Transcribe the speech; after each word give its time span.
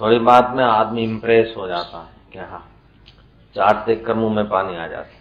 थोड़ी 0.00 0.18
बात 0.18 0.52
में 0.56 0.64
आदमी 0.64 1.02
इम्प्रेस 1.04 1.54
हो 1.56 1.66
जाता 1.68 1.98
है 1.98 2.32
क्या 2.32 2.44
हाँ 2.46 2.66
चाट 3.56 3.84
देखकर 3.86 4.14
मुँह 4.14 4.34
में 4.34 4.48
पानी 4.48 4.76
आ 4.76 4.86
जाता 4.86 5.18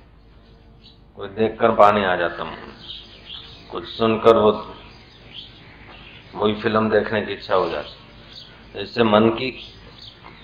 कोई 1.18 1.28
देखकर 1.30 1.72
पानी 1.76 2.04
आ 2.06 2.16
जाता 2.16 2.44
मुँह 2.44 2.56
में। 2.58 2.76
कुछ 3.72 3.88
सुनकर 3.88 4.38
वो 4.38 4.52
वही 6.36 6.54
फ़िल्म 6.62 6.90
देखने 6.90 7.22
की 7.22 7.34
इच्छा 7.34 7.56
हो 7.56 7.70
जाती 7.70 8.82
इससे 8.82 9.04
मन 9.04 9.30
की 9.30 9.52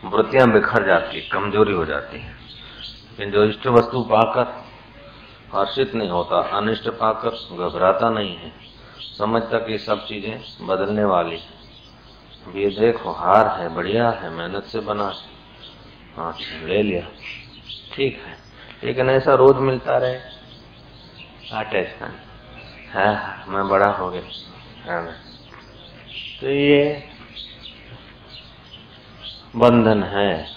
वृत्तियाँ 0.05 0.51
बिखर 0.51 0.85
जाती 0.85 1.17
है, 1.17 1.29
कमज़ोरी 1.29 1.73
हो 1.73 1.85
जाती 1.85 2.19
है। 2.19 2.29
लेकिन 2.29 3.31
जो 3.31 3.43
इष्ट 3.43 3.67
वस्तु 3.67 4.01
पाकर 4.03 4.53
हर्षित 5.53 5.95
नहीं 5.95 6.09
होता, 6.09 6.39
अनिष्ट 6.57 6.89
पाकर 6.89 7.29
घबराता 7.57 8.09
नहीं 8.09 8.35
है। 8.35 8.51
समझता 9.17 9.59
कि 9.59 9.77
सब 9.77 10.05
चीज़ें 10.07 10.67
बदलने 10.67 11.03
वाली 11.05 11.35
है। 11.35 11.53
ये 12.53 12.69
देखो, 12.69 13.11
हार 13.11 13.61
है, 13.61 13.69
बढ़िया 13.69 14.09
है, 14.09 14.29
मेहनत 14.29 14.63
से 14.63 14.79
बना 14.79 15.07
है। 15.07 15.35
हाँ 16.17 16.37
ले 16.63 16.83
लिया। 16.83 17.07
ठीक 17.93 18.23
है। 18.25 18.37
लेकिन 18.83 19.09
ऐसा 19.09 19.33
रोज 19.33 19.55
मिलता 19.55 19.97
रहे। 19.97 20.19
टेंशन 21.63 22.19
है, 22.89 23.45
मैं 23.47 23.67
बड़ा 23.67 23.91
हो 23.91 24.09
गया। 24.09 24.21
है। 24.21 25.05
ना 25.05 25.11
तो 26.41 26.49
ये 26.49 27.09
बंधन 29.55 30.03
है। 30.03 30.47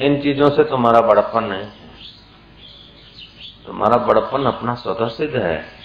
इन 0.00 0.22
चीज़ों 0.22 0.50
से 0.50 0.64
तुम्हारा 0.64 1.00
बड़प्पन 1.00 1.52
है। 1.52 1.72
तुम्हारा 3.66 3.96
बड़प्पन 3.96 4.44
अपना 4.44 4.74
स्वतः 4.74 5.08
सिद्ध 5.08 5.36
है। 5.36 5.81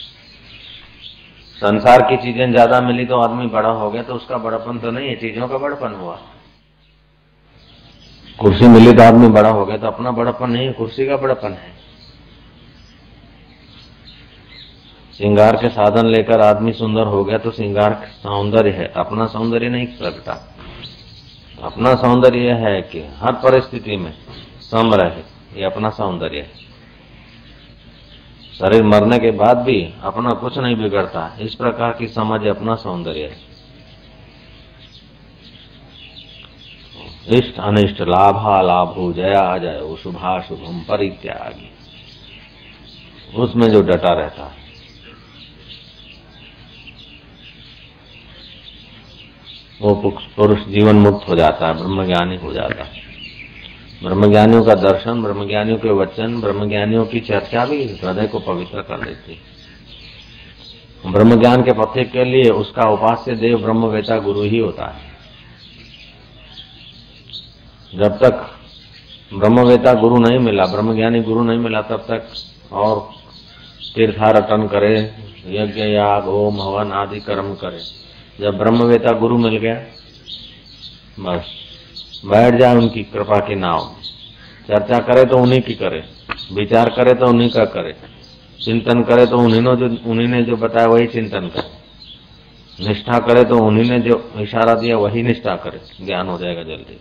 संसार 1.57 2.01
की 2.09 2.17
चीज़ें 2.17 2.51
ज़्यादा 2.51 2.79
मिली 2.81 3.05
तो 3.05 3.19
आदमी 3.19 3.45
बड़ा 3.49 3.69
हो 3.71 3.89
गया 3.91 4.01
तो 4.03 4.13
उसका 4.15 4.37
बड़पन 4.39 4.79
तो 4.79 4.91
नहीं 4.91 5.07
है, 5.09 5.15
चीज़ों 5.17 5.47
का 5.47 5.57
बड़पन 5.57 5.93
हुआ। 5.93 6.17
कुर्सी 8.39 8.67
मिली 8.67 8.93
तो 8.93 9.03
आदमी 9.03 9.27
बड़ा 9.29 9.49
हो 9.49 9.65
गया 9.65 9.77
तो 9.77 9.87
अपना 9.87 10.11
बड़पन 10.11 10.49
नहीं 10.49 10.65
है, 10.67 10.73
कुर्सी 10.73 11.07
का 11.07 11.17
बड़पन 11.17 11.53
है। 11.53 11.75
श्रृंगार 15.13 15.55
के 15.55 15.69
साधन 15.71 16.05
लेकर 16.07 16.41
आदमी 16.41 16.73
सुंदर 16.73 17.07
हो 17.07 17.23
गया 17.23 17.37
तो 17.37 17.51
श्रृंगार 17.51 17.93
सौंदर्य 18.13 18.71
है, 18.71 18.91
अपना 18.97 19.25
सौंदर्य 19.27 19.69
नहीं 19.69 19.87
प्रगटा 19.97 20.39
अपना 21.63 21.93
सौंदर्य 21.95 22.51
है 22.55 22.81
कि 22.83 22.99
हर 23.19 23.33
परिस्थिति 23.43 23.97
में 23.97 24.13
सम 24.61 24.93
रहे 24.93 25.59
ये 25.59 25.65
अपना 25.65 25.89
सौंदर्य 25.91 26.39
है। 26.39 26.66
शरीर 28.57 28.83
मरने 28.83 29.19
के 29.19 29.31
बाद 29.31 29.57
भी 29.57 29.93
अपना 30.03 30.29
कुछ 30.29 30.57
नहीं 30.57 30.75
बिगड़ता। 30.75 31.37
इस 31.41 31.55
प्रकार 31.55 31.91
की 31.93 32.07
समझ 32.07 32.47
अपना 32.47 32.75
सौंदर्य। 32.75 33.19
है 33.19 33.47
इष्ट 37.29 37.59
अनिष्ट 37.59 38.01
लाभा 38.01 38.61
लाभो 38.61 39.13
जया 39.13 39.57
जय 39.57 39.95
शुभा 40.03 40.41
शुभम 40.41 40.79
परित्यागी। 40.79 41.71
उसमें 43.35 43.67
जो 43.67 43.81
डटा 43.81 44.13
रहता 44.13 44.45
है। 44.45 44.67
वो 49.81 50.19
पुरुष 50.35 50.59
जीवन 50.59 50.95
मुक्त 50.95 51.29
हो 51.29 51.35
जाता 51.35 51.67
है, 51.67 51.73
ब्रह्मज्ञानी 51.73 52.35
हो 52.35 52.53
जाता 52.53 52.83
है। 52.83 53.06
ब्रह्मज्ञानियों 54.03 54.63
का 54.63 54.75
दर्शन, 54.75 55.23
ब्रह्मज्ञानियों 55.23 55.77
के 55.77 55.89
वचन, 55.89 56.41
ब्रह्मज्ञानियों 56.41 57.05
की 57.05 57.19
चर्चा 57.19 57.65
भी 57.65 57.83
हृदय 57.83 58.27
को 58.27 58.39
पवित्र 58.39 58.81
कर 58.81 59.05
देती 59.05 59.33
है। 59.33 59.57
ब्रह्मज्ञान 61.11 61.61
के 61.61 61.71
पथे 61.71 62.03
के 62.03 62.25
लिए 62.25 62.49
उसका 62.49 62.89
उपास्य 62.89 63.35
देव 63.35 63.57
ब्रह्मवेता 63.57 64.19
गुरु 64.19 64.41
ही 64.41 64.57
होता 64.57 64.85
है। 64.85 65.11
जब 67.95 68.09
तक 68.09 68.51
ब्रह्मवेता 69.33 69.93
गुरु 69.93 70.17
नहीं 70.17 70.39
मिला, 70.39 70.65
ब्रह्मज्ञानी 70.65 71.19
गुरु 71.19 71.43
नहीं 71.43 71.59
मिला, 71.59 71.81
तब 71.81 71.97
तक 71.97 72.27
और 72.73 73.09
तीर्थारटन 73.95 74.67
करे, 74.67 75.13
यज्ञ, 75.47 75.81
याग, 75.81 76.23
होम, 76.23 76.61
हवन 76.61 76.91
आदि 76.91 77.19
कर्म 77.19 77.55
करे। 77.55 77.79
जब 78.39 78.57
ब्रह्मवेता 78.57 79.11
गुरु 79.11 79.37
मिल 79.37 79.57
गया, 79.57 79.75
बस। 81.19 81.66
बैठ 82.23 82.55
जाए 82.55 82.75
उनकी 82.75 83.03
कृपा 83.03 83.39
की 83.39 83.55
नाव 83.55 83.85
में 83.85 83.95
चर्चा 84.67 84.99
करे 84.99 85.25
तो 85.25 85.37
उन्हीं 85.37 85.61
की 85.61 85.73
करे, 85.73 86.03
विचार 86.53 86.89
करे 86.89 87.13
तो 87.13 87.25
उन्हीं 87.25 87.49
का 87.49 87.65
करे, 87.67 87.93
चिंतन 88.59 89.03
करे 89.03 89.25
तो 89.25 89.37
उन्हीं 89.37 89.61
जो 89.61 89.87
उन्हीं 90.11 90.27
ने 90.27 90.41
जो 90.43 90.55
बताया 90.57 90.87
वही 90.87 91.07
चिंतन 91.07 91.47
करे। 91.47 91.75
निष्ठा 92.79 93.19
करे 93.19 93.43
तो 93.43 93.57
उन्हीं 93.57 93.89
ने 93.89 93.99
जो 93.99 94.15
इशारा 94.39 94.73
दिया 94.75 94.97
वही 94.97 95.21
निष्ठा 95.23 95.55
करे। 95.55 95.79
ज्ञान 96.05 96.27
हो 96.27 96.37
जाएगा 96.37 96.63
जल्दी। 96.63 96.97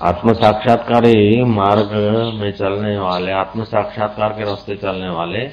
आत्म 0.00 0.32
साक्षात्कार 0.32 1.06
मार्ग 1.46 1.92
में 2.34 2.50
चलने 2.52 2.96
वाले 2.98 3.32
आत्म 3.32 3.64
साक्षात्कार 3.64 4.32
के 4.32 4.44
रास्ते 4.44 4.76
चलने 4.76 5.08
वाले 5.08 5.44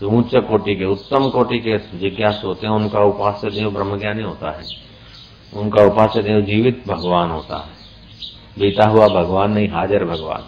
तो 0.00 0.10
उच्च 0.10 0.34
कोटि 0.48 0.74
के, 0.76 0.84
उत्तम 0.84 1.28
कोटि 1.30 1.58
के 1.58 1.78
जिज्ञास 1.98 2.40
होते 2.44 2.66
हैं, 2.66 2.74
उनका 2.74 3.00
उपास्य 3.04 3.50
देव 3.50 3.70
ब्रह्मज्ञानी 3.70 4.22
होता 4.22 4.50
है। 4.50 4.64
उनका 5.54 5.82
उपास्य 5.82 6.22
देव 6.22 6.40
जीवित 6.40 6.82
भगवान 6.88 7.30
होता 7.30 7.56
है। 7.56 7.78
बीता 8.58 8.88
हुआ 8.88 9.08
भगवान 9.08 9.52
नहीं, 9.52 9.68
हाजिर 9.68 10.04
भगवान। 10.04 10.44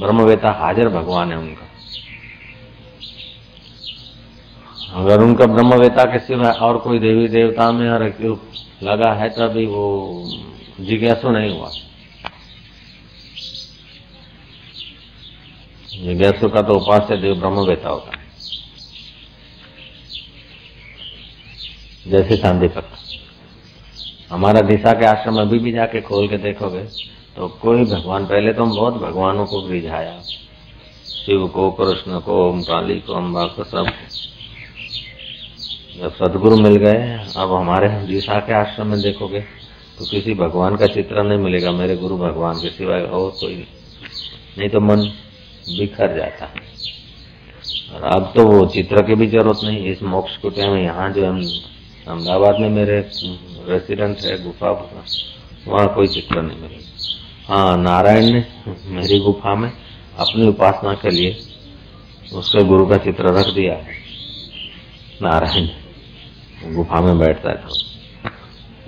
ब्रह्मवेता 0.00 0.52
हाजिर 0.52 0.88
भगवान 0.88 1.32
है 1.32 1.38
उनका। 1.38 1.68
अगर 4.94 5.20
उनका 5.20 5.46
ब्रह्मवेता 5.46 6.04
के 6.04 6.18
सिवा 6.18 6.50
और 6.50 6.78
कोई 6.78 6.98
देवी 6.98 7.28
देवता 7.28 7.72
में 7.72 7.90
और 7.90 8.02
लगा 8.82 9.12
है 9.12 9.28
तो 9.28 9.44
अभी 9.44 9.66
वो 9.66 10.24
जिज्ञासु 10.80 11.30
नहीं 11.30 11.58
हुआ। 11.58 11.70
जिज्ञासु 15.90 16.48
का 16.48 16.62
तो 16.62 16.74
उपास्य 16.74 17.16
देव 17.16 17.34
ब्रह्मवेता 17.34 17.88
होता 17.88 18.18
है। 18.18 18.22
जैसे 22.08 22.36
शांति 22.36 22.68
करता 22.68 22.96
हमारा 24.32 24.60
दिशा 24.60 24.92
के 24.92 25.06
आश्रम 25.06 25.40
अभी 25.40 25.58
भी 25.58 25.72
जाके 25.72 26.00
खोल 26.00 26.28
के 26.28 26.36
देखोगे 26.38 26.82
तो 27.36 27.48
कोई 27.62 27.84
भगवान, 27.84 28.26
पहले 28.26 28.52
तो 28.52 28.62
हम 28.62 28.70
बहुत 28.70 28.94
भगवानों 28.94 29.44
को 29.46 29.66
रिझाया 29.68 30.20
शिव 31.06 31.46
को, 31.48 31.70
कृष्ण 31.70 32.18
को, 32.20 32.36
ओम, 32.48 32.62
काली 32.62 32.98
को, 33.00 33.12
अम्बा 33.12 33.44
को, 33.46 33.64
सब 33.64 33.86
जब 35.98 36.14
सदगुरु 36.14 36.56
मिल 36.56 36.76
गए, 36.76 37.02
अब 37.36 37.52
हमारे 37.52 37.88
दिशा 38.06 38.38
के 38.40 38.52
आश्रम 38.52 38.86
में 38.86 39.00
देखोगे 39.00 39.40
तो 39.98 40.04
किसी 40.04 40.34
भगवान 40.34 40.76
का 40.76 40.86
चित्र 40.86 41.22
नहीं 41.22 41.38
मिलेगा, 41.38 41.72
मेरे 41.72 41.96
गुरु 41.96 42.16
भगवान 42.18 42.54
के 42.54 42.70
सिवाय 42.70 43.02
और 43.02 43.30
कोई 43.30 43.54
नहीं। 43.54 43.66
नहीं 44.58 44.68
तो 44.68 44.80
मन 44.80 45.00
बिखर 45.68 46.16
जाता। 46.16 46.44
है 46.46 46.70
और 47.94 48.02
अब 48.12 48.32
तो 48.36 48.46
वो 48.46 48.64
चित्र 48.66 49.02
की 49.02 49.14
भी 49.14 49.26
ज़रूरत 49.26 49.60
नहीं, 49.64 49.84
इस 49.86 50.02
मोक्ष 50.04 50.36
कुटिया 50.36 50.70
में 50.70 50.82
यहाँ 50.82 51.10
जो 51.12 51.26
हम 51.26 51.40
अहमदाबाद 52.08 52.58
में 52.60 52.68
मेरे 52.70 52.98
रेसिडेंट 53.68 54.18
है, 54.20 54.42
गुफा 54.42 54.70
वहाँ। 55.66 55.94
कोई 55.94 56.06
चित्र 56.06 56.42
नहीं 56.42 56.58
मिले। 56.58 56.76
हाँ 57.48 57.76
नारायण 57.78 58.24
ने 58.24 58.44
मेरी 58.86 59.18
गुफा 59.18 59.54
में 59.54 59.72
अपनी 60.18 60.48
उपासना 60.48 60.94
के 60.94 61.10
लिए 61.10 61.38
उसके 62.34 62.64
गुरु 62.64 62.86
का 62.86 62.96
चित्र 62.96 63.24
रख 63.24 63.46
दिया 63.46 63.74
है। 63.74 63.94
नारायण 65.22 65.68
गुफा 66.74 67.00
में 67.00 67.18
बैठता 67.18 67.54
तो 67.54 67.74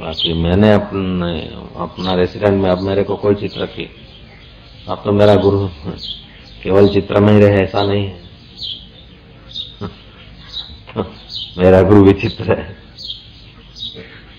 बाकी 0.01 0.33
मैंने 0.33 0.73
अपने, 0.73 1.41
अपना 1.77 2.15
रेसिडेंट 2.15 2.63
में 2.63 2.71
अब 2.71 2.81
मेरे 2.81 3.05
को 3.05 3.17
कोई 3.17 3.35
चित्र 3.35 3.67
की 3.67 3.91
अब 4.89 5.03
तो 5.05 5.13
मेरा 5.13 5.35
गुरु 5.35 5.69
केवल 6.63 6.89
चित्र 6.89 7.21
में 7.21 7.33
ही 7.33 7.39
रहे, 7.41 7.63
ऐसा 7.63 7.83
नहीं 7.83 8.07
है। 8.07 8.23
मेरा 11.59 11.83
गुरु 11.83 12.05
विचित्र 12.05 12.59
है। 12.59 12.84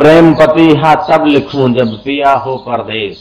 प्रेम 0.00 0.34
पति 0.34 0.74
हा 0.76 0.94
तब 0.94 1.26
लिखूं 1.26 1.74
जब 1.74 2.02
पिया 2.04 2.32
हो 2.32 2.56
परदेश 2.56 3.18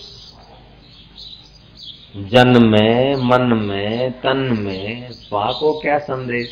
जन 2.15 2.63
में, 2.63 3.15
मन 3.15 3.41
में, 3.41 4.11
तन 4.11 4.37
में 4.37 5.09
को 5.33 5.79
क्या 5.79 5.97
संदेश? 5.99 6.49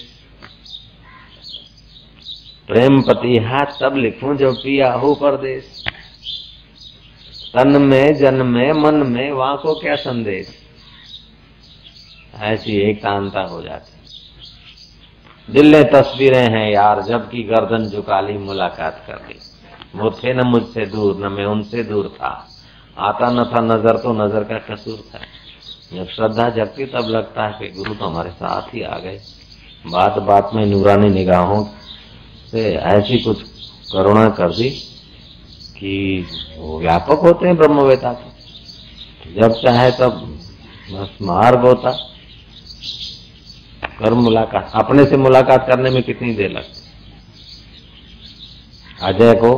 प्रेम 2.67 3.01
पति 3.01 3.37
हाथ 3.37 3.65
तब 3.65 3.95
लिखूं 3.95 4.37
जब 4.37 4.55
पिया 4.55 4.93
हो 4.93 5.13
परदेश 5.15 5.83
तन 7.53 7.81
में, 7.81 8.15
जन 8.15 8.33
में, 8.33 8.73
मन 8.73 8.95
में 8.95 9.31
वहाँ 9.31 9.57
को 9.57 9.75
क्या 9.75 9.95
संदेश? 9.95 10.47
ऐसी 12.39 12.77
एकांता 12.77 13.41
हो 13.41 13.61
जाती। 13.61 13.93
दिल 15.53 15.83
तस्वीरें 15.83 16.49
हैं 16.49 16.71
यार, 16.71 17.01
जबकि 17.01 17.43
गर्दन 17.43 17.89
झुका 17.89 18.21
ली 18.21 18.37
मुलाकात 18.37 19.03
कर 19.07 19.15
ली। 19.15 19.39
वो 19.97 20.09
थे 20.13 20.33
न 20.33 20.47
मुझसे 20.47 20.85
दूर, 20.85 21.15
न 21.17 21.31
मैं 21.31 21.45
उनसे 21.45 21.83
दूर 21.83 22.07
था। 22.17 22.29
आता 22.97 23.29
न 23.31 23.43
था 23.45 23.61
नज़र 23.61 23.97
तो 23.97 24.13
नज़र 24.13 24.43
का 24.43 24.57
कसूर 24.67 24.97
था। 25.13 25.19
जब 25.93 26.07
श्रद्धा 26.07 26.49
जगती, 26.49 26.85
तब 26.85 27.07
लगता 27.09 27.45
है 27.47 27.53
कि 27.59 27.67
गुरु 27.77 27.93
तो 27.93 28.05
हमारे 28.05 28.31
साथ 28.31 28.73
ही 28.73 28.81
आ 28.81 28.97
गए। 28.97 29.19
बात 29.91 30.17
बात 30.19 30.51
में 30.53 30.65
नूरानी 30.65 31.09
निगाहों 31.09 31.63
से 32.51 32.63
ऐसी 32.73 33.19
कुछ 33.19 33.41
करुणा 33.91 34.29
कर 34.29 34.49
दी 34.49 34.69
कि 35.79 36.25
वो 36.57 36.79
व्यापक 36.79 37.19
होते 37.19 37.47
हैं 37.47 37.55
ब्रह्मवेता 37.57 38.11
के। 38.13 39.33
जब 39.33 39.53
चाहे 39.53 39.91
तब 39.91 40.39
बस 40.91 41.17
मार्ग 41.21 41.59
होता। 41.59 41.91
कर 43.99 44.13
मुलाकात, 44.13 44.71
अपने 44.75 45.05
से 45.05 45.17
मुलाकात 45.17 45.67
करने 45.67 45.89
में 45.89 46.03
कितनी 46.03 46.33
देर 46.33 46.51
लगती? 46.51 46.81
अजय 49.03 49.33
को 49.33 49.51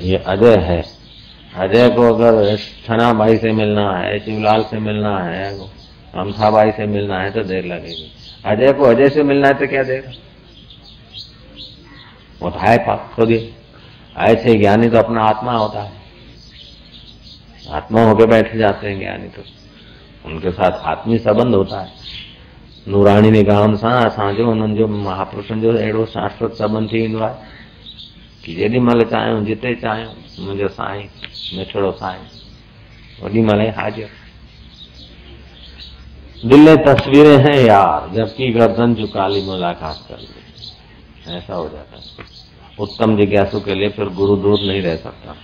ये 0.00 0.16
अजय 0.16 0.56
है। 0.58 0.82
अजय 1.54 1.88
को 1.88 2.02
अगर 2.08 2.56
छना 2.56 3.12
भाई 3.12 3.36
से 3.36 3.52
मिलना 3.52 3.90
है, 3.92 4.18
शिवलाल 4.18 4.62
से 4.62 4.78
मिलना 4.78 5.18
है 5.18 5.52
अमथा 6.14 6.50
भाई 6.50 6.70
से 6.70 6.86
मिलना 6.86 7.20
है 7.20 7.30
तो 7.30 7.42
देर 7.42 7.64
लगेगी। 7.64 8.10
अजय 8.46 8.72
को 8.72 8.84
अजय 8.84 9.08
से 9.08 9.22
मिलना 9.22 9.48
है 9.48 9.54
तो 9.54 9.66
क्या 9.66 9.82
देर? 9.82 10.12
वो 12.42 12.50
तो 12.50 12.58
है 12.58 12.76
पाप 12.78 13.12
खुद 13.14 13.30
ऐसे 14.18 14.54
ज्ञानी 14.54 14.88
तो 14.90 14.98
अपना 14.98 15.24
आत्मा 15.24 15.52
होता 15.52 15.82
है। 15.82 15.92
आत्मा 17.70 18.02
होके 18.04 18.26
बैठ 18.26 18.56
जाते 18.56 18.88
हैं 18.88 18.98
ज्ञानी 18.98 19.28
तो। 19.28 19.42
उनके 20.26 20.50
साथ 20.50 20.72
आत्मी 20.86 21.18
संबंध 21.18 21.54
होता 21.54 21.80
है। 21.80 21.88
नूराणी 22.88 23.30
निगाहनि 23.30 23.76
सां 23.76 23.92
असांजो 24.04 24.54
जो 24.76 24.86
महापुरुषनि 24.86 25.60
जो 25.60 25.72
अहिड़ो 25.72 26.04
शाश्वत 26.06 26.52
संबंध 26.52 26.92
थी 26.92 27.00
वेंदो 27.02 27.18
आहे 27.18 27.51
कि 28.44 28.54
जेॾी 28.54 28.78
महिल 28.78 29.04
चाहियूं, 29.04 29.44
जिते 29.44 29.74
चाहियूं, 29.74 30.44
मुंहिंजो 30.44 30.68
साईं, 30.68 31.04
मिठड़ो 31.56 31.92
साईं, 31.92 32.20
ओॾी 33.24 33.40
महिल 33.40 33.70
हाजिर। 33.70 34.08
दिल 36.46 36.76
तस्वीरें 36.76 37.38
हैं 37.38 37.64
यार, 37.64 38.10
जबकि 38.14 38.52
गर्दन 38.52 38.94
झुका 38.94 39.28
ली 39.28 39.42
मुलाकात 39.42 40.04
कर 40.08 40.18
ली। 40.18 40.26
ऐसा 41.36 41.54
हो 41.54 41.68
जाता 41.68 41.96
है। 41.96 42.02
उत्तम 42.78 43.16
जिज्ञासु 43.16 43.60
के 43.60 43.74
लिए 43.74 43.88
फिर 43.88 44.08
गुरु 44.08 44.36
दूर 44.36 44.60
नहीं 44.60 44.82
रह 44.82 44.96
सकता। 44.96 45.36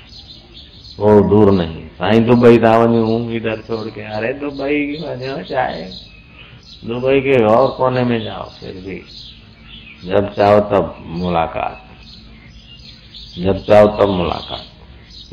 वो 0.98 1.28
दूर 1.28 1.52
नहीं। 1.52 1.86
साईं, 1.86 2.24
दुबई 2.24 2.58
था 2.58 2.78
वञूं, 2.78 3.32
इधर 3.32 3.56
छोड़ 3.56 3.88
के, 3.88 4.00
अरे 4.00 4.32
दुबई 4.32 5.04
वञो 5.06 5.42
चाहे। 5.42 5.82
दुबई 6.84 7.20
के 7.20 7.44
और 7.44 7.68
कोने 7.68 8.04
में 8.04 8.24
जाओ, 8.24 8.50
फिर 8.50 8.72
भी। 8.72 9.02
जब 10.04 10.34
चाहो 10.34 10.60
तब 10.60 11.04
मुलाकात। 11.06 11.87
जब 13.38 13.64
चाहो 13.64 13.86
तब 13.86 14.08
मुलाकात। 14.08 14.64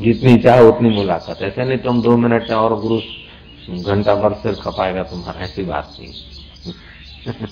जितनी 0.02 0.38
चाहो 0.38 0.68
उतनी 0.68 0.88
मुलाकात। 0.88 1.42
ऐसे 1.42 1.64
नहीं 1.64 1.78
तुम 1.78 2.02
दो 2.02 2.16
मिनट 2.16 2.50
और 2.50 2.80
गुरु 2.80 3.00
घंटा 3.82 4.14
भर 4.14 4.34
सिर 4.34 4.54
खपाएगा, 4.54 5.02
तुम्हारा 5.02 5.40
ऐसी 5.40 5.62
बात 5.62 5.96
नहीं। 6.00 6.12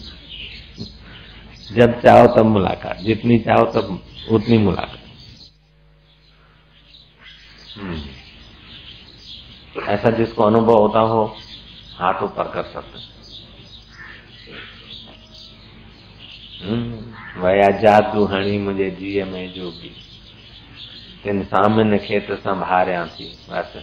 जब 1.73 2.03
चाहो 2.03 2.27
तब 2.27 2.47
मुलाकात। 2.47 2.99
जितनी 2.99 3.39
चाहो 3.39 3.65
तब 3.65 4.03
उतनी 4.31 4.59
मुलाकात। 4.59 5.01
हम्म। 7.79 8.03
ऐसा 9.83 10.11
जिसको 10.11 10.43
अनुभव 10.43 10.79
होता 10.79 11.01
हो, 11.01 11.37
हाथ 11.99 12.23
ऊपर 12.23 12.45
कर 12.45 12.63
सकते 12.63 13.15
हम्म। 16.65 17.15
वया 17.43 17.71
जादू 17.71 18.25
हणी 18.25 18.59
मुंहिंजे 18.59 18.91
जीअ 18.91 19.27
में 19.27 19.53
जोगी। 19.53 20.04
तिन 21.25 21.43
सामिन 21.51 21.97
खे 21.99 22.19
त 22.21 22.39
संभारियाँ 22.41 23.07
थी, 23.09 23.27
बसि। 23.51 23.81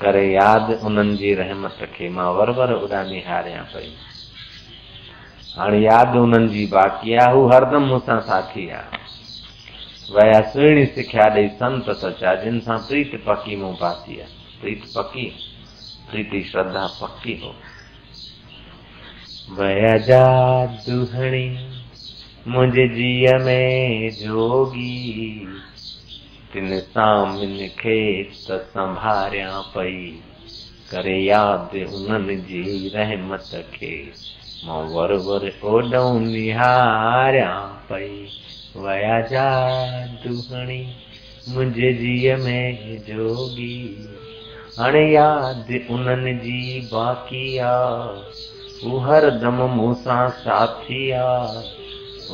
करे 0.00 0.24
यादि 0.32 0.74
उन्हनि 0.86 1.16
जी 1.16 1.34
रहमत 1.34 1.78
खे 1.94 2.08
माँ 2.08 2.30
वर 2.32 2.50
वर 2.58 2.72
उॾा 2.72 3.02
निहारियाँ 3.02 3.64
पई। 3.74 3.92
हाणे 5.58 5.78
यादि 5.80 6.18
उन्हनि 6.18 6.48
जी 6.48 6.66
बाक़ी 6.72 7.14
आहे 7.14 7.32
हू 7.32 7.46
हरदम 7.52 7.84
मूंसां 7.88 8.20
साथी 8.20 8.68
आहे 8.70 9.04
वया 10.14 10.40
सुहिणी 10.50 10.84
सिख्या 10.86 11.24
ॾेई 11.34 11.48
संत 11.60 11.90
सचा 12.00 12.34
जिन 12.42 12.58
सां 12.66 12.78
प्रीत 12.88 13.14
पकी 13.26 13.56
मूं 13.62 13.72
पाती 13.80 14.20
आहे 14.20 14.60
प्रीत 14.60 14.82
पकी 14.96 15.24
प्रीति 16.10 16.42
श्रद्धा 16.50 16.86
पकी 17.00 17.40
हो। 17.42 17.54
वया 19.58 19.96
जादू 20.06 21.02
हणी 21.14 21.46
मुंहिंजे 22.48 22.86
जीअ 22.88 23.38
में 23.44 24.10
जोगी। 24.20 24.92
तिन 26.52 26.80
सामिन 26.80 27.68
खे 27.68 28.22
त 28.22 28.50
संभारियाँ 28.50 29.62
पई, 29.62 30.22
करे 30.90 31.18
यादि 31.18 31.84
उन्हनि 31.84 32.36
जी 32.36 32.88
रहमत 32.94 33.50
खे। 33.74 34.12
माँ 34.64 34.82
वर 34.82 35.12
वर 35.12 35.52
ओॾऊं 35.64 36.20
निहारियाँ 36.20 37.86
पई, 37.90 38.28
वया 38.76 39.20
जादूहणी 39.20 40.94
मुंहिंजे 41.48 41.92
जीअ 41.92 42.36
में 42.36 42.98
जोगी। 42.98 44.08
हाणे 44.78 45.12
यादि 45.12 45.86
उन्हनि 45.90 46.34
जी 46.34 46.80
बाक़ी 46.80 47.58
आहे, 47.58 48.20
हू 48.84 48.98
हरदम 48.98 49.54
मूंसां 49.54 50.30
साथी 50.30 51.10
आहे। 51.10 51.64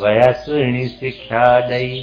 वया 0.00 0.32
सुहिणी 0.32 0.88
सिख्या 0.88 1.68
ॾेई 1.68 2.02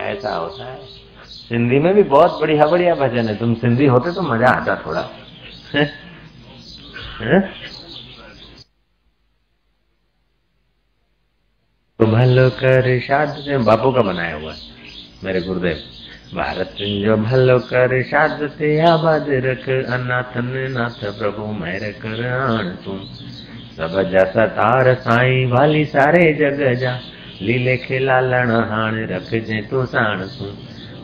ऐसा 0.00 0.34
होता 0.36 0.64
है। 0.64 0.78
सिंधी 1.24 1.78
में 1.78 1.94
भी 1.94 2.02
बहुत 2.02 2.40
बढ़िया 2.40 2.66
बढ़िया 2.66 2.94
भजन 2.94 3.28
है। 3.28 3.36
तुम 3.38 3.54
सिंधी 3.54 3.86
होते 3.86 4.12
तो 4.12 4.22
मज़ा 4.22 4.48
आता 4.48 4.76
थोड़ा। 4.86 5.02
तो 12.00 12.06
भलो 12.06 12.48
कर 12.50 13.00
शाद 13.00 13.28
से 13.28 13.58
बापू 13.58 13.90
का 13.92 14.02
बनाया 14.02 14.36
हुआ 14.36 14.52
है, 14.52 14.58
मेरे 15.24 15.40
गुरुदेव। 15.40 15.78
भारत 16.34 16.74
जो 16.80 17.16
भलो 17.16 17.58
कर 17.58 18.02
शाद 18.02 18.48
से 18.58 18.80
आबाद 18.80 19.26
रख, 19.28 19.68
अनाथन 19.68 20.48
नाथ 20.70 21.04
प्रभु, 21.18 21.46
मेरे 21.52 21.92
कर 21.92 22.20
तुम 22.84 22.98
सब 23.76 24.02
जस 24.12 24.36
तार 24.36 24.94
साईं 24.94 25.46
वाली 25.46 25.84
सारे 25.84 26.32
जग 26.32 26.80
जा। 26.80 26.98
लीले 27.42 27.76
खिला 27.84 28.20
लण 28.20 28.50
हाण 28.70 28.96
रख 29.10 29.30
जे 29.48 29.60
तू 29.70 29.84
साण 29.92 30.20
तू 30.32 30.46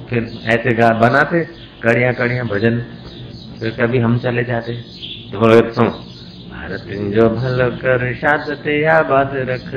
फिर 0.08 0.22
ऐसे 0.54 0.74
गा 0.76 0.88
बनाते 1.00 1.40
कड़िया 1.82 2.12
कड़िया 2.18 2.42
भजन। 2.52 2.78
फिर 3.60 3.70
कभी 3.80 3.98
हम 3.98 4.18
चले 4.24 4.44
जाते 4.44 4.72
तो 5.32 5.38
बोले 5.40 5.60
सुन 5.72 5.88
भारत 6.50 6.84
जो 7.14 7.28
भल 7.36 7.58
कर 7.82 8.12
शाद 8.20 8.50
ते 8.64 8.84
आबाद 8.96 9.30
रख 9.50 9.74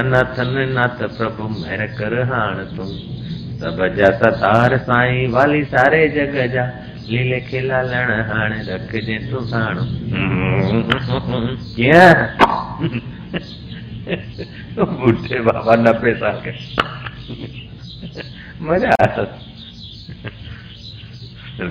अनाथन 0.00 0.54
नाथ 0.76 0.98
प्रभु 1.16 1.48
मेहर 1.48 1.86
कर 1.98 2.20
हाण 2.32 2.64
तू 2.76 2.84
सब 3.60 3.86
जस 3.98 4.20
तार 4.40 4.76
साईं 4.86 5.30
वाली 5.32 5.62
सारे 5.72 6.08
जग 6.16 6.36
जा। 6.54 6.64
लीले 7.08 7.40
खिला 7.48 7.80
लण 7.82 8.10
हाणे 8.28 8.60
रखजे 8.68 9.18
तूं 9.30 9.42
साण। 9.46 9.76
कीअं 11.76 12.18
ॿुढे 14.06 15.40
बाबा 15.40 15.74
नब्बे 15.74 16.14
साल 16.14 16.42
के। 16.46 16.52
मज़ा 18.64 18.90
आता। 18.90 19.24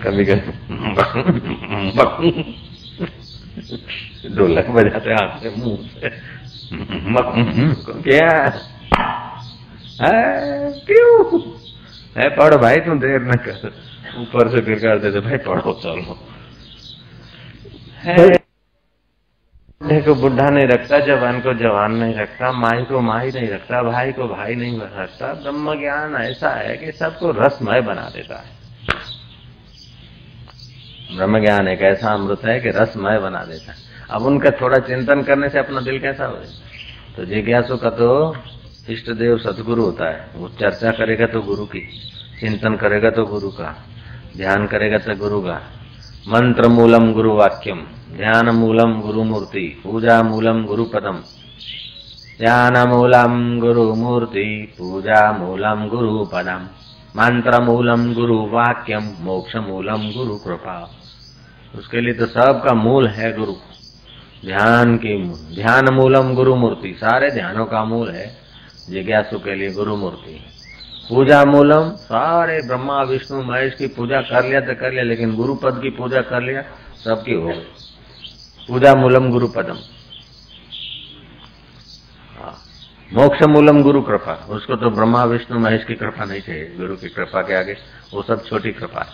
कभी 0.04 0.25
ढोलक 4.36 4.68
बजाते 4.70 5.12
हाथ 5.12 5.39
से 5.42 5.50
मुँह 5.56 5.77
से। 5.88 6.10
क्या? 8.01 8.50
क्यों? 10.88 11.42
है, 12.18 12.30
पढ़ो 12.30 12.58
भाई, 12.58 12.77
तुम 12.77 13.00
देर 13.00 13.22
न 13.22 13.32
कर। 13.32 13.74
ऊपर 14.18 14.50
से 14.50 14.62
फिर 14.62 14.80
कर 14.80 15.00
देते, 15.00 15.20
भाई, 15.20 15.38
पढ़ो, 15.38 15.74
चलो। 15.84 16.20
है। 17.98 18.45
को 19.86 20.13
बुढ़ा 20.15 20.50
नहीं 20.50 20.68
रखता, 20.68 21.00
जवान 21.00 21.39
को 21.39 21.54
जवान 21.54 21.96
नहीं 21.96 22.13
रखता, 22.13 22.51
माई 22.51 22.84
को 22.84 23.00
माई 23.01 23.32
नहीं 23.32 23.48
रखता, 23.50 23.82
भाई 23.84 24.12
को 24.12 24.27
भाई 24.27 24.56
नहीं 24.56 24.80
रखता। 24.80 25.34
ब्रह्म 25.34 25.80
ज्ञान 25.80 26.15
ऐसा 26.15 26.50
है 26.50 26.77
कि 26.77 26.92
सबको 26.92 27.32
रसमय 27.32 27.82
बना 27.82 28.10
देता 28.10 28.38
है। 28.38 28.50
ब्रह्म 31.18 31.39
ज्ञान 31.39 31.68
एक 31.68 31.82
ऐसा 31.82 32.13
अमृत 32.13 32.46
है 32.46 32.60
कि 32.60 32.70
रसमय 32.70 33.20
बना 33.20 33.44
देता 33.44 33.72
है। 33.72 33.77
अब 34.10 34.22
उनका 34.22 34.50
थोड़ा 34.51 34.77
चिंतन 34.77 35.22
करने 35.22 35.50
से 35.50 35.60
अपना 35.60 35.82
दिल 35.82 36.00
कैसा 36.00 36.25
हो 36.25 36.36
तो 37.18 37.25
जिज्ञासु 37.25 37.77
का 37.77 37.89
तो 37.89 38.10
इष्ट 38.89 39.12
देव 39.12 39.38
सदगुरु 39.38 39.84
होता 39.84 40.10
है। 40.10 40.27
वो 40.36 40.50
चर्चा 40.50 40.92
करेगा 40.92 41.25
तो 41.25 41.42
गुरु 41.42 41.65
की, 41.65 41.88
चिंतन 42.39 42.75
करेगा 42.75 43.10
तो 43.10 43.25
गुरु 43.25 43.50
का, 43.50 43.75
ध्यान 44.38 44.68
करेगा 44.68 44.98
तो 44.98 45.15
गुरु 45.15 45.42
का। 45.42 45.62
मंत्र 46.27 46.67
मूलम 46.67 47.12
गुरु 47.13 47.32
वाक्यम 47.36 47.79
ध्यान 48.17 48.50
मूलम 48.50 48.94
गुरु 49.01 49.24
मूर्ति 49.24 49.82
पूजा 49.84 50.24
मूलम 50.24 50.63
गुरु 50.65 50.84
पदम 50.84 51.17
ध्यान 52.38 52.77
मूलम 52.89 53.36
गुरु 53.60 53.84
मूर्ति 53.96 54.46
पूजा 54.77 55.20
मूलम 55.32 55.88
गुरु 55.88 56.25
पदम 56.25 56.63
मंत्र 57.15 57.62
मूलम 57.63 58.13
गुरु 58.13 58.38
वाक्यम 58.46 59.12
मोक्ष 59.20 59.55
मूलम 59.55 60.10
गुरु 60.12 60.36
कृपा 60.38 60.77
उसके 61.77 62.01
लिए 62.01 62.13
तो 62.13 62.25
सबका 62.25 62.74
मूल 62.74 63.08
है 63.08 63.32
गुरु। 63.38 63.53
ध्यान 64.46 64.98
की 64.98 65.17
ध्यान 65.55 65.94
मूलम 65.94 66.34
गुरु 66.36 66.55
मूर्ति 66.55 66.94
सारे 66.98 67.32
ध्यानों 67.32 67.65
का 67.65 67.84
मूल 67.86 68.10
है। 68.10 68.27
जिज्ञासु 68.89 69.39
के 69.39 69.55
लिए 69.55 69.74
गुरु 69.74 69.96
मूर्ति 69.96 70.39
पूजा 71.09 71.45
मूलम। 71.45 71.89
सारे 71.89 72.62
ब्रह्मा, 72.62 73.03
विष्णु, 73.03 73.43
महेश 73.43 73.74
की 73.74 73.88
पूजा 73.88 74.21
कर 74.21 74.43
लिया 74.45 74.62
तो 74.62 74.75
कर 74.75 74.91
लिया, 74.91 75.03
लेकिन 75.03 75.35
गुरु 75.35 75.55
पद 75.55 75.79
की 75.81 75.89
पूजा 75.89 76.21
कर 76.21 76.41
लिया, 76.41 76.62
सबकी 77.03 77.33
हो 77.33 77.47
गई। 77.47 77.65
पूजा 78.67 78.95
मूलम 78.95 79.31
गुरु 79.31 79.47
पदम 79.47 79.75
हाँ। 82.41 82.57
मोक्ष 83.13 83.43
मूलम 83.43 83.83
गुरु 83.83 84.01
कृपा। 84.01 84.47
उसको 84.50 84.75
तो 84.75 84.89
ब्रह्मा, 84.89 85.24
विष्णु, 85.24 85.59
महेश 85.59 85.83
की 85.83 85.95
कृपा 85.95 86.25
नहीं 86.25 86.41
चाहिए। 86.41 86.75
गुरु 86.79 86.95
की 86.95 87.09
कृपा 87.09 87.41
के 87.41 87.53
आगे 87.53 87.77
वो 88.13 88.21
सब 88.21 88.45
छोटी 88.45 88.71
कृपा 88.71 89.01
है। 89.01 89.07